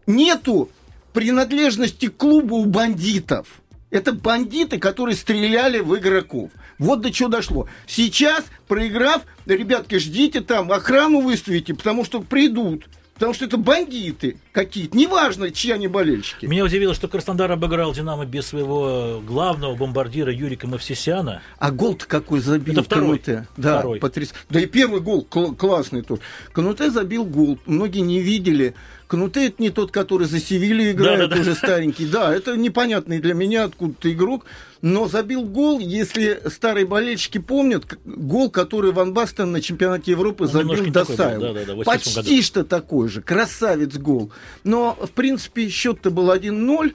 Нету 0.07 0.71
принадлежности 1.12 2.09
к 2.09 2.16
клубу 2.16 2.57
у 2.57 2.64
бандитов. 2.64 3.47
Это 3.90 4.14
бандиты, 4.14 4.79
которые 4.79 5.14
стреляли 5.14 5.81
в 5.81 5.95
игроков. 5.95 6.51
Вот 6.78 7.00
до 7.00 7.11
чего 7.12 7.28
дошло. 7.28 7.66
Сейчас, 7.87 8.44
проиграв, 8.68 9.22
ребятки, 9.46 9.98
ждите 9.98 10.40
там, 10.40 10.70
охрану 10.72 11.20
выставите, 11.20 11.74
потому 11.74 12.04
что 12.04 12.20
придут. 12.20 12.87
Потому 13.14 13.35
что 13.35 13.44
это 13.44 13.56
бандиты 13.56 14.38
какие-то. 14.50 14.96
Неважно, 14.96 15.50
чьи 15.52 15.70
они 15.70 15.87
болельщики. 15.87 16.46
Меня 16.46 16.64
удивило, 16.64 16.92
что 16.92 17.06
Краснодар 17.06 17.52
обыграл 17.52 17.92
Динамо 17.92 18.24
без 18.24 18.46
своего 18.46 19.22
главного 19.24 19.76
бомбардира 19.76 20.32
Юрика 20.32 20.66
Мавсисяна. 20.66 21.40
А 21.58 21.70
гол-то 21.70 22.06
какой 22.06 22.40
забил 22.40 22.72
Это 22.72 22.82
второй. 22.82 23.18
Кануте. 23.18 23.46
Да, 23.56 23.78
Второй. 23.78 24.00
потряс- 24.00 24.32
Да 24.50 24.58
и 24.61 24.66
первый 24.66 25.00
гол 25.02 25.22
кл- 25.24 25.54
классный 25.54 26.02
тоже. 26.02 26.20
Кануте 26.52 26.90
забил 26.90 27.24
гол. 27.24 27.61
Многие 27.66 28.00
не 28.00 28.18
видели. 28.20 28.74
Кануте 29.12 29.48
это 29.48 29.62
не 29.62 29.68
тот, 29.68 29.90
который 29.90 30.27
за 30.27 30.40
Севилью 30.40 30.92
играет, 30.92 31.20
Да-да-да. 31.20 31.42
уже 31.42 31.55
старенький. 31.55 32.07
Да, 32.07 32.35
это 32.35 32.57
непонятный 32.57 33.20
для 33.20 33.35
меня 33.35 33.64
откуда-то 33.64 34.11
игрок. 34.11 34.46
Но 34.81 35.07
забил 35.07 35.42
гол, 35.42 35.81
если 35.81 36.40
старые 36.48 36.87
болельщики 36.87 37.37
помнят, 37.37 37.85
гол, 38.07 38.51
который 38.51 38.90
Ван 38.92 39.12
Бастен 39.12 39.53
на 39.53 39.61
чемпионате 39.61 40.12
Европы 40.12 40.44
Он 40.44 40.51
забил 40.51 40.85
был, 40.85 40.92
Досаеву. 40.92 41.42
да-да-да, 41.42 41.75
в 41.75 41.77
88 41.77 42.14
году. 42.14 42.25
Почти 42.25 42.42
что 42.42 42.64
такой 42.64 43.09
же. 43.11 43.20
Красавец 43.20 43.98
гол. 43.98 44.33
Но, 44.64 44.96
в 44.98 45.11
принципе, 45.11 45.68
счет-то 45.68 46.11
был 46.11 46.31
1-0. 46.33 46.94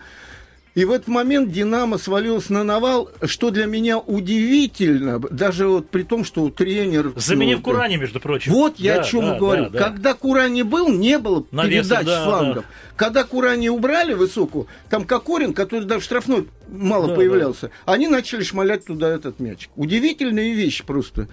И 0.78 0.86
в 0.86 0.92
этот 0.92 1.08
момент 1.08 1.52
Динамо 1.52 1.98
свалилось 1.98 2.52
на 2.52 2.64
навал, 2.64 3.10
что 3.26 3.50
для 3.50 3.66
меня 3.66 3.98
удивительно, 3.98 5.18
даже 5.18 5.68
вот 5.68 5.90
при 5.90 6.04
том, 6.04 6.24
что 6.24 6.52
тренер... 6.52 7.14
Заменив 7.16 7.64
Курани, 7.64 7.96
между 7.96 8.20
прочим. 8.20 8.52
Вот 8.52 8.78
я 8.78 8.98
Да, 8.98 9.02
о 9.02 9.04
чем 9.04 9.22
да, 9.22 9.40
говорю. 9.40 9.64
да, 9.64 9.70
да. 9.70 9.80
Когда 9.80 10.14
Курани 10.14 10.62
был, 10.62 10.90
не 10.90 11.18
было 11.18 11.44
Навеса, 11.50 11.90
передач 11.90 12.06
да, 12.06 12.22
с 12.22 12.26
флангов. 12.26 12.66
Когда 12.96 13.24
Курани 13.24 13.70
убрали 13.70 14.14
высокую, 14.14 14.68
там 14.92 15.06
Кокорин, 15.06 15.56
который 15.56 15.86
даже 15.86 16.02
в 16.02 16.04
штрафной 16.04 16.48
мало 16.68 17.08
Да, 17.08 17.16
появлялся, 17.16 17.72
они 17.86 18.08
начали 18.08 18.44
шмалять 18.44 18.86
туда 18.86 19.10
этот 19.10 19.40
мяч. 19.40 19.70
Удивительные 19.76 20.54
вещи 20.54 20.86
просто. 20.86 21.28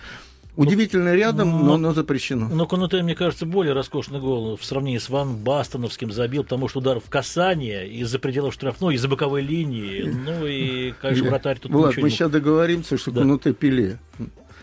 Удивительно 0.57 1.15
рядом, 1.15 1.51
ну, 1.51 1.65
но, 1.65 1.77
но 1.77 1.93
запрещено. 1.95 2.49
Но 2.49 2.67
Конуте, 2.67 3.03
мне 3.03 3.15
кажется, 3.15 3.45
более 3.45 3.73
роскошный 3.73 4.21
гол 4.21 4.57
в 4.57 4.65
сравнении 4.65 4.99
с 4.99 5.09
Ван 5.09 5.37
Бастоновским 5.37 6.13
забил, 6.13 6.45
потому 6.45 6.69
что 6.69 6.79
удар 6.79 7.01
в 7.01 7.11
касание 7.11 7.89
из-за 7.89 8.19
пределов 8.21 8.55
штрафной, 8.55 8.95
из-за 8.95 9.09
боковой 9.09 9.43
линии. 9.43 10.03
Ну 10.03 10.47
и, 10.47 10.93
конечно, 11.01 11.29
вратарь 11.29 11.59
тут 11.59 11.73
Влад, 11.73 11.97
мы 11.97 12.09
сейчас 12.11 12.31
договоримся, 12.31 12.97
что 12.97 13.11
Да. 13.11 13.21
Кануте 13.23 13.53
пиле. 13.53 13.99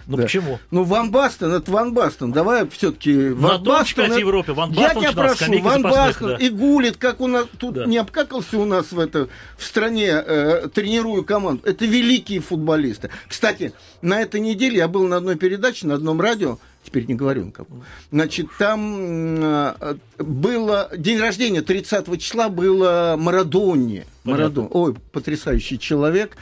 Ну 0.08 0.18
да. 0.18 0.24
почему? 0.24 0.60
Ну, 0.72 0.84
Ван 0.84 1.12
Бастен, 1.12 1.52
это 1.52 1.72
Ван 1.72 1.94
Бастен. 1.94 2.32
Давай 2.32 2.68
все-таки 2.70 3.14
На 3.14 3.36
Ван 3.36 3.64
Бастен. 3.64 3.86
чемпионате 3.86 4.14
это- 4.14 4.20
Европы 4.22 4.54
Ван 4.54 4.72
Я 4.72 4.82
Бастен 4.82 5.02
тебя 5.02 5.12
прошу, 5.12 5.60
Ван 5.62 5.82
Бастен 5.84 6.28
да. 6.28 6.36
и 6.38 6.50
гулит, 6.50 6.98
как 6.98 7.22
у 7.22 7.28
нас 7.28 7.46
тут 7.58 7.76
Да. 7.76 7.86
не 7.86 7.98
обкакался 7.98 8.58
у 8.58 8.66
нас 8.66 8.92
в 8.92 9.00
это 9.00 9.30
в 9.58 9.64
стране 9.64 10.08
э, 10.08 10.68
тренирую 10.74 11.24
команду. 11.24 11.62
Это 11.66 11.86
великие 11.86 12.40
футболисты. 12.40 13.10
Кстати, 13.28 13.74
на 14.02 14.22
этой 14.22 14.40
неделе 14.40 14.78
я 14.78 14.88
был 14.88 15.08
на 15.08 15.18
одной 15.18 15.36
передаче, 15.36 15.88
на 15.88 15.96
одном 15.96 16.20
радио. 16.20 16.58
теперь 16.84 17.06
не 17.06 17.14
говорю 17.14 17.44
никому. 17.46 17.84
Значит, 18.12 18.48
там 18.58 19.38
э, 19.40 19.96
было 20.18 20.90
день 20.98 21.20
рождения 21.20 21.62
30 21.62 22.18
числа 22.20 22.50
было 22.50 23.16
Марадоне. 23.20 24.06
Марадон. 24.24 24.68
Ой, 24.72 24.96
потрясающий 25.12 25.78
человек 25.78 26.36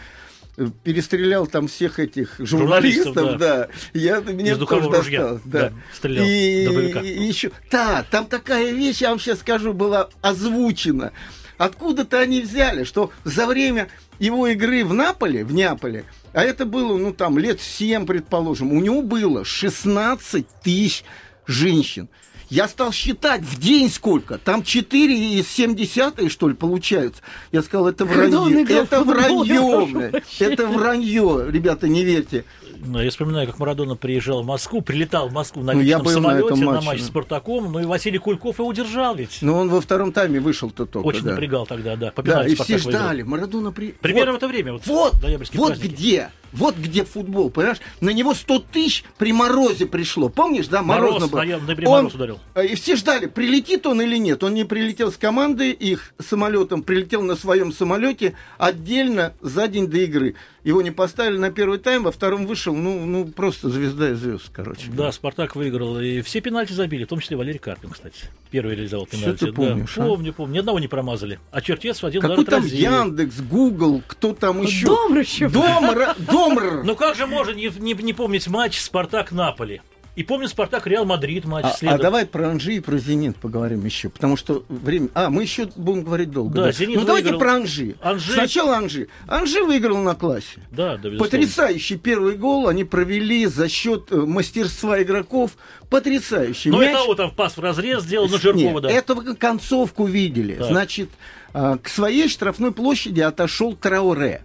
перестрелял 0.83 1.47
там 1.47 1.67
всех 1.67 1.99
этих 1.99 2.35
журналистов, 2.39 3.13
журналистов 3.13 3.39
да. 3.39 3.57
да. 3.57 3.67
Я, 3.93 4.21
мне 4.21 4.51
Из 4.51 4.57
тоже 4.57 4.89
досталось. 4.89 5.41
Да. 5.45 5.69
Да, 5.69 5.73
стрелял 5.93 6.25
и, 6.25 7.07
и 7.07 7.23
еще, 7.23 7.51
да, 7.71 8.05
там 8.09 8.25
такая 8.25 8.71
вещь, 8.71 9.01
я 9.01 9.09
вам 9.09 9.19
сейчас 9.19 9.39
скажу, 9.39 9.73
была 9.73 10.09
озвучена. 10.21 11.11
Откуда-то 11.57 12.19
они 12.19 12.41
взяли, 12.41 12.83
что 12.83 13.11
за 13.25 13.45
время 13.45 13.89
его 14.17 14.47
игры 14.47 14.85
в 14.85 14.93
Наполе, 14.93 15.43
в 15.43 15.53
Неаполе, 15.53 16.05
а 16.33 16.43
это 16.43 16.65
было, 16.65 16.97
ну, 16.97 17.13
там, 17.13 17.37
лет 17.37 17.59
7, 17.59 18.05
предположим, 18.05 18.71
у 18.71 18.81
него 18.81 19.01
было 19.01 19.43
16 19.43 20.47
тысяч 20.63 21.03
женщин. 21.47 22.07
Я 22.49 22.67
стал 22.67 22.91
считать 22.91 23.41
в 23.41 23.59
день 23.59 23.89
сколько. 23.89 24.37
Там 24.37 24.63
4 24.63 25.39
из 25.39 25.47
7 25.47 25.75
десятых, 25.75 26.31
что 26.31 26.49
ли, 26.49 26.55
получается. 26.55 27.21
Я 27.51 27.61
сказал, 27.61 27.87
это 27.87 28.05
вранье. 28.05 28.63
Это 28.63 29.03
вранье. 29.03 30.23
Это 30.39 30.67
вранье. 30.67 31.45
Ребята, 31.49 31.87
не 31.87 32.03
верьте. 32.03 32.45
Ну, 32.85 33.01
я 33.01 33.09
вспоминаю, 33.09 33.45
как 33.45 33.59
Марадона 33.59 33.95
приезжал 33.95 34.41
в 34.41 34.45
Москву, 34.45 34.81
прилетал 34.81 35.27
в 35.27 35.33
Москву 35.33 35.63
на 35.63 35.73
ну, 35.73 35.81
личном 35.81 36.03
ну, 36.03 36.09
самолете 36.09 36.55
на, 36.55 36.71
на 36.73 36.81
матч 36.81 37.01
с 37.01 37.07
Спартаком, 37.07 37.71
ну 37.71 37.79
и 37.79 37.85
Василий 37.85 38.19
Кульков 38.19 38.59
и 38.59 38.63
удержал 38.63 39.15
ведь. 39.15 39.39
Ну, 39.41 39.55
он 39.55 39.69
во 39.69 39.81
втором 39.81 40.13
тайме 40.13 40.39
вышел-то 40.39 40.85
только. 40.85 41.05
Очень 41.05 41.23
да. 41.23 41.31
напрягал 41.31 41.65
тогда, 41.65 41.97
да. 41.97 42.11
По 42.11 42.23
да, 42.23 42.47
и 42.47 42.55
все 42.55 42.77
ждали. 42.77 43.21
Марадона 43.23 43.71
при... 43.71 43.91
Примерно 43.91 44.31
вот, 44.31 44.41
в 44.41 44.43
это 44.43 44.47
время. 44.47 44.73
Вот, 44.73 44.87
вот, 44.87 45.13
вот 45.53 45.77
где 45.77 46.29
вот 46.51 46.75
где 46.75 47.03
футбол, 47.03 47.49
понимаешь? 47.49 47.79
На 48.01 48.09
него 48.11 48.33
100 48.33 48.59
тысяч 48.71 49.03
при 49.17 49.33
морозе 49.33 49.85
пришло. 49.85 50.29
Помнишь, 50.29 50.67
да? 50.67 50.81
Морозно 50.81 51.27
Мороз, 51.27 51.31
было. 51.31 51.41
Я, 51.43 51.57
он, 51.57 51.85
мороз 51.85 52.13
ударил. 52.13 52.39
Э, 52.55 52.65
и 52.65 52.75
все 52.75 52.95
ждали, 52.95 53.27
прилетит 53.27 53.85
он 53.85 54.01
или 54.01 54.17
нет. 54.17 54.43
Он 54.43 54.53
не 54.53 54.63
прилетел 54.63 55.11
с 55.11 55.17
командой, 55.17 55.71
их 55.71 56.13
самолетом, 56.19 56.83
прилетел 56.83 57.21
на 57.21 57.35
своем 57.35 57.71
самолете 57.71 58.33
отдельно 58.57 59.33
за 59.41 59.67
день 59.67 59.87
до 59.87 59.97
игры. 59.97 60.35
Его 60.63 60.81
не 60.81 60.91
поставили 60.91 61.37
на 61.37 61.51
первый 61.51 61.79
тайм, 61.79 62.03
во 62.03 62.11
втором 62.11 62.45
вышел, 62.45 62.75
ну, 62.75 63.05
ну 63.05 63.25
просто 63.25 63.69
звезда 63.69 64.11
и 64.11 64.13
звезд, 64.13 64.49
короче. 64.51 64.91
Да, 64.91 65.11
Спартак 65.11 65.55
выиграл. 65.55 65.99
И 65.99 66.21
все 66.21 66.41
пенальти 66.41 66.73
забили, 66.73 67.05
в 67.05 67.07
том 67.07 67.19
числе 67.19 67.37
Валерий 67.37 67.59
Карпин, 67.59 67.89
кстати. 67.89 68.25
Первый 68.51 68.75
реализовал 68.75 69.05
пенальти. 69.05 69.37
Что 69.37 69.45
ты 69.47 69.53
помнишь, 69.53 69.93
да. 69.95 70.03
а? 70.03 70.07
Помню, 70.07 70.33
помню. 70.33 70.55
Ни 70.55 70.59
одного 70.59 70.79
не 70.79 70.87
промазали. 70.87 71.39
А 71.51 71.61
Чертец 71.61 72.03
один 72.03 72.21
Какой 72.21 72.45
там 72.45 72.65
Яндекс, 72.65 73.39
Гугл, 73.41 74.03
кто 74.05 74.33
там 74.33 74.61
еще? 74.61 74.87
Домрачев. 74.87 75.51
Домр, 75.51 76.15
Домр. 76.39 76.83
Ну 76.83 76.95
как 76.95 77.15
же 77.15 77.27
можно 77.27 77.51
не, 77.51 77.71
не, 77.79 77.93
не 77.93 78.13
помнить 78.13 78.47
матч 78.47 78.79
Спартак-Наполи? 78.79 79.81
И 80.19 80.23
помню 80.23 80.49
Спартак 80.49 80.85
Реал 80.85 81.05
Мадрид 81.05 81.45
матч. 81.45 81.65
А, 81.81 81.93
а 81.93 81.97
давай 81.97 82.25
про 82.25 82.49
Анжи 82.49 82.73
и 82.73 82.79
про 82.81 82.97
Зенит 82.97 83.37
поговорим 83.37 83.85
еще, 83.85 84.09
потому 84.09 84.35
что 84.35 84.65
время. 84.67 85.07
А 85.13 85.29
мы 85.29 85.43
еще 85.43 85.69
будем 85.77 86.03
говорить 86.03 86.29
долго. 86.29 86.55
Да, 86.55 86.63
да. 86.65 86.71
Зенит 86.73 86.95
ну 86.95 87.01
выиграл... 87.01 87.15
давайте 87.15 87.37
про 87.37 87.53
Анжи. 87.53 87.95
Анжи. 88.01 88.33
Сначала 88.33 88.75
Анжи. 88.75 89.07
Анжи 89.27 89.63
выиграл 89.63 89.99
на 89.99 90.15
классе. 90.15 90.59
Да, 90.71 90.97
да. 90.97 91.11
Потрясающий 91.17 91.95
первый 91.95 92.35
гол 92.35 92.67
они 92.67 92.83
провели 92.83 93.45
за 93.45 93.69
счет 93.69 94.11
э, 94.11 94.17
мастерства 94.17 95.01
игроков. 95.01 95.51
Потрясающий. 95.89 96.69
Ну 96.69 96.81
Мяч... 96.81 96.89
это 96.89 97.03
вот 97.05 97.15
там 97.15 97.31
пас 97.31 97.55
в 97.55 97.61
разрез 97.61 98.03
сделал 98.03 98.27
на 98.27 98.39
Жиркова, 98.39 98.73
Нет, 98.73 98.81
да. 98.81 98.91
Это 98.91 99.15
концовку 99.35 100.05
видели. 100.05 100.55
Да. 100.55 100.65
Значит, 100.65 101.11
а, 101.53 101.77
к 101.77 101.87
своей 101.87 102.27
штрафной 102.27 102.73
площади 102.73 103.21
отошел 103.21 103.73
Трауре. 103.73 104.41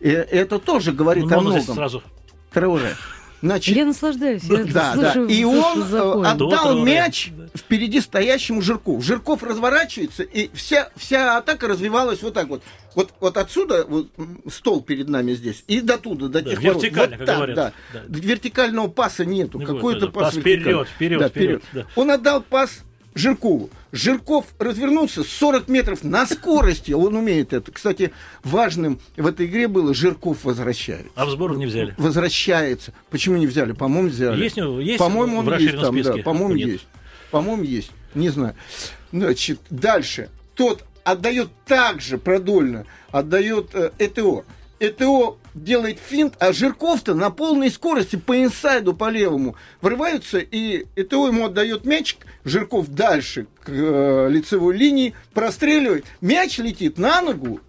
И 0.00 0.08
это 0.08 0.58
тоже 0.58 0.92
говорит 0.92 1.26
ну, 1.26 1.38
о 1.38 1.40
многом. 1.40 1.74
Сразу. 1.74 2.02
Трауре. 2.52 2.94
Значит, 3.40 3.76
я 3.76 3.84
наслаждаюсь. 3.84 4.42
Я 4.44 4.64
да, 4.64 4.94
слышу, 4.94 5.26
да. 5.26 5.32
И 5.32 5.44
он 5.44 5.82
э, 5.82 6.28
отдал 6.28 6.84
мяч 6.84 7.30
впереди 7.54 8.00
стоящему 8.00 8.62
Жирку. 8.62 9.00
Жирков 9.00 9.44
разворачивается, 9.44 10.24
и 10.24 10.50
вся, 10.54 10.90
вся 10.96 11.36
атака 11.36 11.68
развивалась 11.68 12.22
вот 12.22 12.34
так 12.34 12.48
вот. 12.48 12.62
Вот, 12.96 13.12
вот 13.20 13.36
отсюда 13.36 13.84
вот, 13.86 14.08
стол 14.50 14.82
перед 14.82 15.08
нами 15.08 15.32
здесь, 15.34 15.62
и 15.68 15.80
до 15.80 15.98
туда, 15.98 16.26
до 16.26 16.42
да, 16.42 16.50
тех 16.50 16.60
вертикально, 16.60 17.16
вот 17.16 17.26
так, 17.26 17.36
говорят. 17.36 17.56
Да. 17.56 17.72
Да. 17.92 18.02
Вертикального 18.08 18.88
паса 18.88 19.24
нету. 19.24 19.60
Какой-то 19.60 20.08
пас, 20.08 20.34
пас 20.34 20.40
вперед, 20.40 20.88
вперед, 20.88 21.20
да, 21.20 21.28
вперед. 21.28 21.62
вперед. 21.62 21.86
Да. 21.86 22.00
Он 22.00 22.10
отдал 22.10 22.42
пас 22.42 22.82
Жиркову. 23.18 23.70
Жирков 23.90 24.46
развернулся 24.58 25.24
40 25.24 25.68
метров 25.68 26.04
на 26.04 26.26
скорости. 26.26 26.92
Он 26.92 27.16
умеет 27.16 27.52
это. 27.52 27.72
Кстати, 27.72 28.12
важным 28.44 29.00
в 29.16 29.26
этой 29.26 29.46
игре 29.46 29.66
было 29.66 29.94
Жирков 29.94 30.44
возвращается. 30.44 31.10
А 31.14 31.26
в 31.26 31.30
сборную 31.30 31.58
не 31.58 31.66
взяли? 31.66 31.94
Возвращается. 31.98 32.92
Почему 33.10 33.36
не 33.36 33.46
взяли? 33.46 33.72
По-моему, 33.72 34.08
взяли. 34.08 34.42
Есть, 34.42 34.56
есть 34.56 34.98
По-моему, 34.98 35.38
он 35.38 35.58
есть 35.58 35.80
там. 35.80 36.00
Да, 36.00 36.16
по-моему, 36.18 36.54
есть. 36.54 36.86
По-моему, 37.30 37.62
есть. 37.62 37.90
Не 38.14 38.28
знаю. 38.28 38.54
Значит, 39.10 39.60
дальше. 39.70 40.28
Тот 40.54 40.84
отдает 41.04 41.48
также 41.66 42.18
продольно, 42.18 42.86
отдает 43.10 43.70
э, 43.74 43.90
ЭТО. 43.98 44.44
ЭТО 44.80 45.38
делает 45.62 45.98
финт, 45.98 46.34
а 46.38 46.52
Жирков-то 46.52 47.14
на 47.14 47.30
полной 47.30 47.70
скорости 47.70 48.16
по 48.16 48.42
инсайду, 48.42 48.94
по 48.94 49.10
левому 49.10 49.56
врываются, 49.80 50.38
и 50.38 50.86
ЭТО 50.96 51.28
ему 51.28 51.46
отдает 51.46 51.84
мячик, 51.84 52.26
Жирков 52.44 52.88
дальше 52.88 53.46
к 53.62 53.68
э, 53.68 54.28
лицевой 54.30 54.76
линии, 54.76 55.14
простреливает, 55.34 56.06
мяч 56.20 56.58
летит 56.58 56.98
на 56.98 57.22
ногу, 57.22 57.60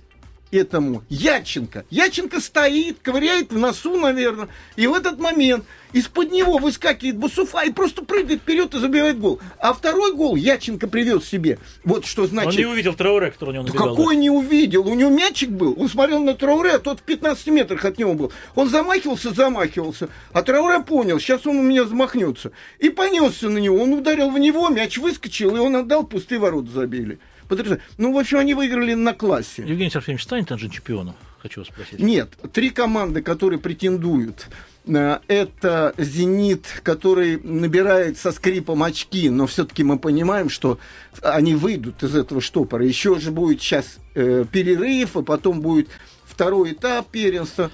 этому 0.52 1.04
Яченко. 1.10 1.86
Яченко 1.90 2.40
стоит, 2.40 2.98
ковыряет 3.02 3.52
в 3.52 3.58
носу, 3.58 3.98
наверное, 3.98 4.50
и 4.76 4.88
в 4.88 4.94
этот 4.94 5.20
момент 5.20 5.66
из-под 5.94 6.32
него 6.32 6.58
выскакивает 6.58 7.18
Бусуфа 7.18 7.64
и 7.66 7.72
просто 7.72 8.04
прыгает 8.04 8.42
вперед 8.42 8.74
и 8.76 8.80
забивает 8.80 9.20
гол. 9.20 9.40
А 9.60 9.74
второй 9.74 10.14
гол 10.14 10.36
Яченко 10.36 10.88
привез 10.88 11.26
себе. 11.26 11.58
Вот 11.84 12.06
что 12.06 12.28
значит... 12.28 12.54
Он 12.54 12.58
не 12.58 12.66
увидел 12.66 12.94
Трауре, 12.94 13.32
который 13.32 13.50
у 13.50 13.54
него 13.54 13.64
набегал. 13.64 13.90
Какой 13.90 14.16
да? 14.16 14.22
не 14.22 14.30
увидел? 14.30 14.88
У 14.88 14.94
него 14.94 15.10
мячик 15.10 15.50
был. 15.50 15.76
Он 15.78 15.90
смотрел 15.90 16.24
на 16.24 16.36
Трауре, 16.36 16.72
а 16.72 16.80
тот 16.80 17.00
в 17.00 17.04
15 17.04 17.48
метрах 17.48 17.86
от 17.86 17.98
него 17.98 18.14
был. 18.14 18.32
Он 18.56 18.70
замахивался, 18.70 19.34
замахивался. 19.34 20.10
А 20.32 20.44
Трауре 20.44 20.82
понял, 20.82 21.20
сейчас 21.20 21.48
он 21.48 21.58
у 21.58 21.64
меня 21.64 21.86
замахнется. 21.86 22.52
И 22.78 22.90
понесся 22.90 23.50
на 23.50 23.58
него. 23.58 23.82
Он 23.82 23.94
ударил 23.94 24.30
в 24.30 24.38
него, 24.38 24.70
мяч 24.70 24.98
выскочил, 24.98 25.56
и 25.56 25.60
он 25.60 25.76
отдал, 25.76 26.04
пустые 26.06 26.40
ворота 26.40 26.70
забили 26.72 27.20
потрясающе. 27.50 27.84
Ну, 27.98 28.14
в 28.14 28.18
общем, 28.18 28.38
они 28.38 28.54
выиграли 28.54 28.94
на 28.94 29.14
классе. 29.14 29.64
Евгений 29.66 29.90
Сергеевич 29.90 30.24
станет 30.24 30.50
же 30.58 30.70
чемпионом? 30.70 31.16
Хочу 31.42 31.62
вас 31.62 31.68
спросить. 31.68 32.00
Нет, 32.00 32.30
три 32.54 32.70
команды, 32.70 33.22
которые 33.22 33.60
претендуют. 33.60 34.48
Э, 34.86 35.20
это 35.28 35.94
«Зенит», 35.98 36.82
который 36.84 37.40
набирает 37.42 38.18
со 38.18 38.32
скрипом 38.32 38.84
очки, 38.84 39.30
но 39.30 39.48
все-таки 39.48 39.84
мы 39.84 39.98
понимаем, 39.98 40.50
что 40.50 40.80
они 41.22 41.56
выйдут 41.56 42.04
из 42.04 42.16
этого 42.16 42.42
штопора. 42.42 42.86
Еще 42.86 43.20
же 43.20 43.32
будет 43.32 43.62
сейчас 43.62 43.98
э, 44.16 44.46
перерыв, 44.52 45.16
а 45.16 45.22
потом 45.22 45.62
будет 45.62 45.90
второй 46.26 46.74
этап 46.74 47.10
первенства. 47.10 47.72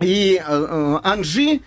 И 0.00 0.40
э, 0.40 0.42
э 0.46 1.00
Анжи, 1.04 1.60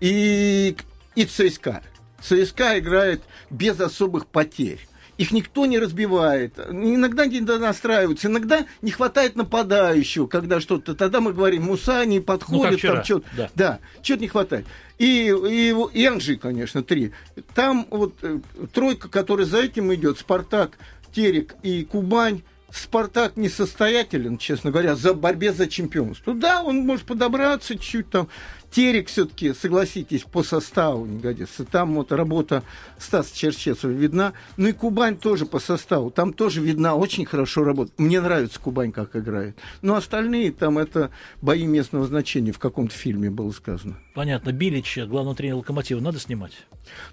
и, 0.00 0.76
и 1.14 1.24
ЦСКА. 1.24 1.82
ЦСКА 2.20 2.78
играет 2.78 3.22
без 3.50 3.80
особых 3.80 4.26
потерь. 4.26 4.80
Их 5.18 5.32
никто 5.32 5.66
не 5.66 5.78
разбивает. 5.78 6.58
Иногда 6.58 7.26
не 7.26 7.40
настраиваются, 7.40 8.28
иногда 8.28 8.66
не 8.82 8.90
хватает 8.90 9.34
нападающего, 9.34 10.26
когда 10.26 10.60
что-то. 10.60 10.94
Тогда 10.94 11.20
мы 11.20 11.32
говорим, 11.32 11.64
Муса 11.64 12.04
не 12.04 12.20
подходит, 12.20 12.82
ну, 12.82 12.94
там 12.94 13.04
что-то. 13.04 13.26
Да, 13.36 13.50
да 13.54 13.78
что-то 14.02 14.20
не 14.20 14.28
хватает. 14.28 14.66
И, 14.98 15.28
и, 15.28 15.74
и 15.92 16.04
Анжи, 16.06 16.36
конечно, 16.36 16.82
три. 16.82 17.12
Там 17.54 17.86
вот 17.90 18.14
э, 18.22 18.40
тройка, 18.72 19.08
которая 19.08 19.46
за 19.46 19.58
этим 19.58 19.92
идет, 19.94 20.18
Спартак, 20.18 20.78
Терек 21.14 21.54
и 21.62 21.84
Кубань. 21.84 22.42
Спартак 22.70 23.36
несостоятелен, 23.36 24.38
честно 24.38 24.70
говоря, 24.70 24.96
за 24.96 25.14
борьбе 25.14 25.52
за 25.52 25.66
чемпионство. 25.66 26.34
Да, 26.34 26.62
он 26.62 26.78
может 26.78 27.06
подобраться 27.06 27.74
чуть-чуть 27.74 28.10
там, 28.10 28.28
Терек 28.70 29.08
все-таки, 29.08 29.52
согласитесь, 29.54 30.22
по 30.22 30.42
составу 30.42 31.06
не 31.06 31.18
годится. 31.18 31.64
Там 31.64 31.94
вот 31.94 32.12
работа 32.12 32.62
Стаса 32.98 33.34
Черчесова 33.34 33.90
видна. 33.90 34.32
Ну 34.56 34.68
и 34.68 34.72
Кубань 34.72 35.16
тоже 35.16 35.46
по 35.46 35.58
составу. 35.58 36.10
Там 36.10 36.32
тоже 36.32 36.60
видна 36.60 36.94
очень 36.94 37.24
хорошо 37.24 37.64
работа. 37.64 37.92
Мне 37.96 38.20
нравится 38.20 38.60
Кубань, 38.60 38.92
как 38.92 39.16
играет. 39.16 39.56
Но 39.82 39.94
остальные 39.94 40.52
там 40.52 40.78
это 40.78 41.10
бои 41.40 41.66
местного 41.66 42.06
значения 42.06 42.52
в 42.52 42.58
каком-то 42.58 42.94
фильме 42.94 43.30
было 43.30 43.50
сказано. 43.50 43.98
Понятно. 44.14 44.52
Билича, 44.52 45.06
главного 45.06 45.36
тренера 45.36 45.56
Локомотива, 45.56 46.00
надо 46.00 46.18
снимать? 46.18 46.52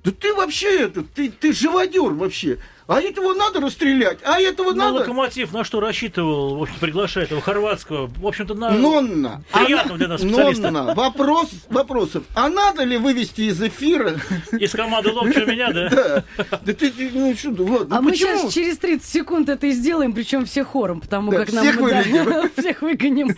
Да 0.04 0.12
ты 0.12 0.34
вообще 0.34 0.82
это, 0.82 1.04
ты, 1.04 1.32
ты 1.32 1.54
живодер 1.54 2.14
вообще. 2.14 2.60
А 2.86 3.02
этого 3.02 3.34
надо 3.34 3.62
расстрелять, 3.62 4.20
а 4.24 4.40
этого 4.40 4.72
ну, 4.72 4.78
надо... 4.78 5.00
Локомотив 5.00 5.54
на 5.54 5.64
что 5.64 5.80
рассчитывал, 5.80 6.58
в 6.58 6.64
общем, 6.64 6.76
приглашает 6.80 7.32
его 7.32 7.40
хорватского, 7.40 8.08
в 8.08 8.28
общем-то, 8.28 8.56
на... 8.56 8.72
Нонна. 8.72 9.44
Приятного 9.54 9.98
для 9.98 10.10
нас 10.10 10.22
специалиста. 10.22 10.70
Нонна. 10.70 10.94
Вопрос 10.94 11.43
вопрос 11.70 11.94
вопросов. 11.94 12.24
А 12.36 12.50
надо 12.50 12.84
ли 12.84 12.98
вывести 12.98 13.42
из 13.42 13.62
эфира? 13.62 14.16
Из 14.52 14.72
команды 14.72 15.12
Ловчего 15.12 15.46
меня, 15.46 15.72
да? 15.72 15.90
Да. 15.94 16.24
Да 16.66 16.74
ты, 16.74 16.92
ну 17.14 17.36
что, 17.36 17.52
Влад, 17.52 17.90
ну 17.90 17.96
А 17.96 18.02
мы 18.02 18.16
сейчас 18.16 18.52
через 18.54 18.78
30 18.78 19.08
секунд 19.08 19.50
это 19.50 19.68
и 19.68 19.72
сделаем, 19.72 20.14
причем 20.14 20.46
все 20.46 20.64
хором, 20.64 21.02
потому 21.02 21.32
как 21.32 21.52
нам 21.54 21.66
всех 22.58 22.82
выгоним 22.82 23.30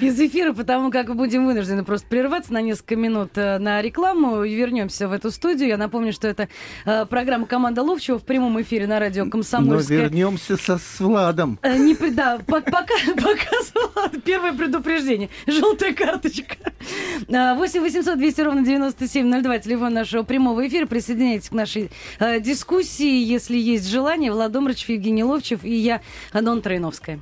из 0.00 0.18
эфира, 0.20 0.52
потому 0.52 0.90
как 0.90 1.14
будем 1.14 1.46
вынуждены 1.46 1.84
просто 1.84 2.06
прерваться 2.08 2.52
на 2.52 2.60
несколько 2.60 2.96
минут 2.96 3.30
э, 3.36 3.58
на 3.58 3.82
рекламу 3.82 4.44
и 4.44 4.54
вернемся 4.54 5.08
в 5.08 5.12
эту 5.12 5.30
студию. 5.30 5.68
Я 5.68 5.76
напомню, 5.76 6.12
что 6.12 6.28
это 6.28 6.48
э, 6.84 7.06
программа 7.06 7.46
«Команда 7.46 7.82
Ловчего» 7.82 8.18
в 8.18 8.24
прямом 8.24 8.60
эфире 8.62 8.86
на 8.86 8.98
радио 8.98 9.24
Но 9.24 9.30
«Комсомольская». 9.30 10.02
вернемся 10.02 10.56
со, 10.56 10.78
с 10.78 11.00
Владом. 11.00 11.58
Э, 11.62 11.76
Не, 11.76 11.94
да, 12.10 12.38
по- 12.46 12.60
пока, 12.60 12.94
показывала 13.06 14.10
первое 14.24 14.52
предупреждение. 14.52 15.28
Желтая 15.46 15.92
карточка. 15.94 16.56
А, 17.54 17.56
8 17.56 17.82
800 17.82 18.18
200 18.18 18.40
ровно 18.40 18.64
9702, 18.64 19.58
телефон 19.60 19.94
нашего 19.94 20.24
прямого 20.24 20.66
эфира. 20.66 20.86
Присоединяйтесь 20.86 21.50
к 21.50 21.52
нашей 21.52 21.90
э, 22.18 22.40
дискуссии, 22.40 23.22
если 23.22 23.56
есть 23.56 23.88
желание. 23.88 24.32
Влад 24.32 24.50
Евгений 24.56 25.22
Ловчев 25.22 25.62
и 25.62 25.72
я, 25.72 26.00
Анон 26.32 26.62
Троиновская. 26.62 27.20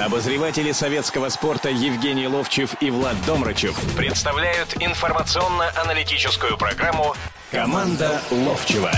Обозреватели 0.00 0.72
советского 0.72 1.28
спорта 1.28 1.68
Евгений 1.68 2.26
Ловчев 2.26 2.74
и 2.80 2.90
Влад 2.90 3.16
Домрачев 3.26 3.78
представляют 3.96 4.74
информационно-аналитическую 4.80 6.56
программу 6.56 7.14
«Команда 7.50 8.22
Ловчева». 8.30 8.92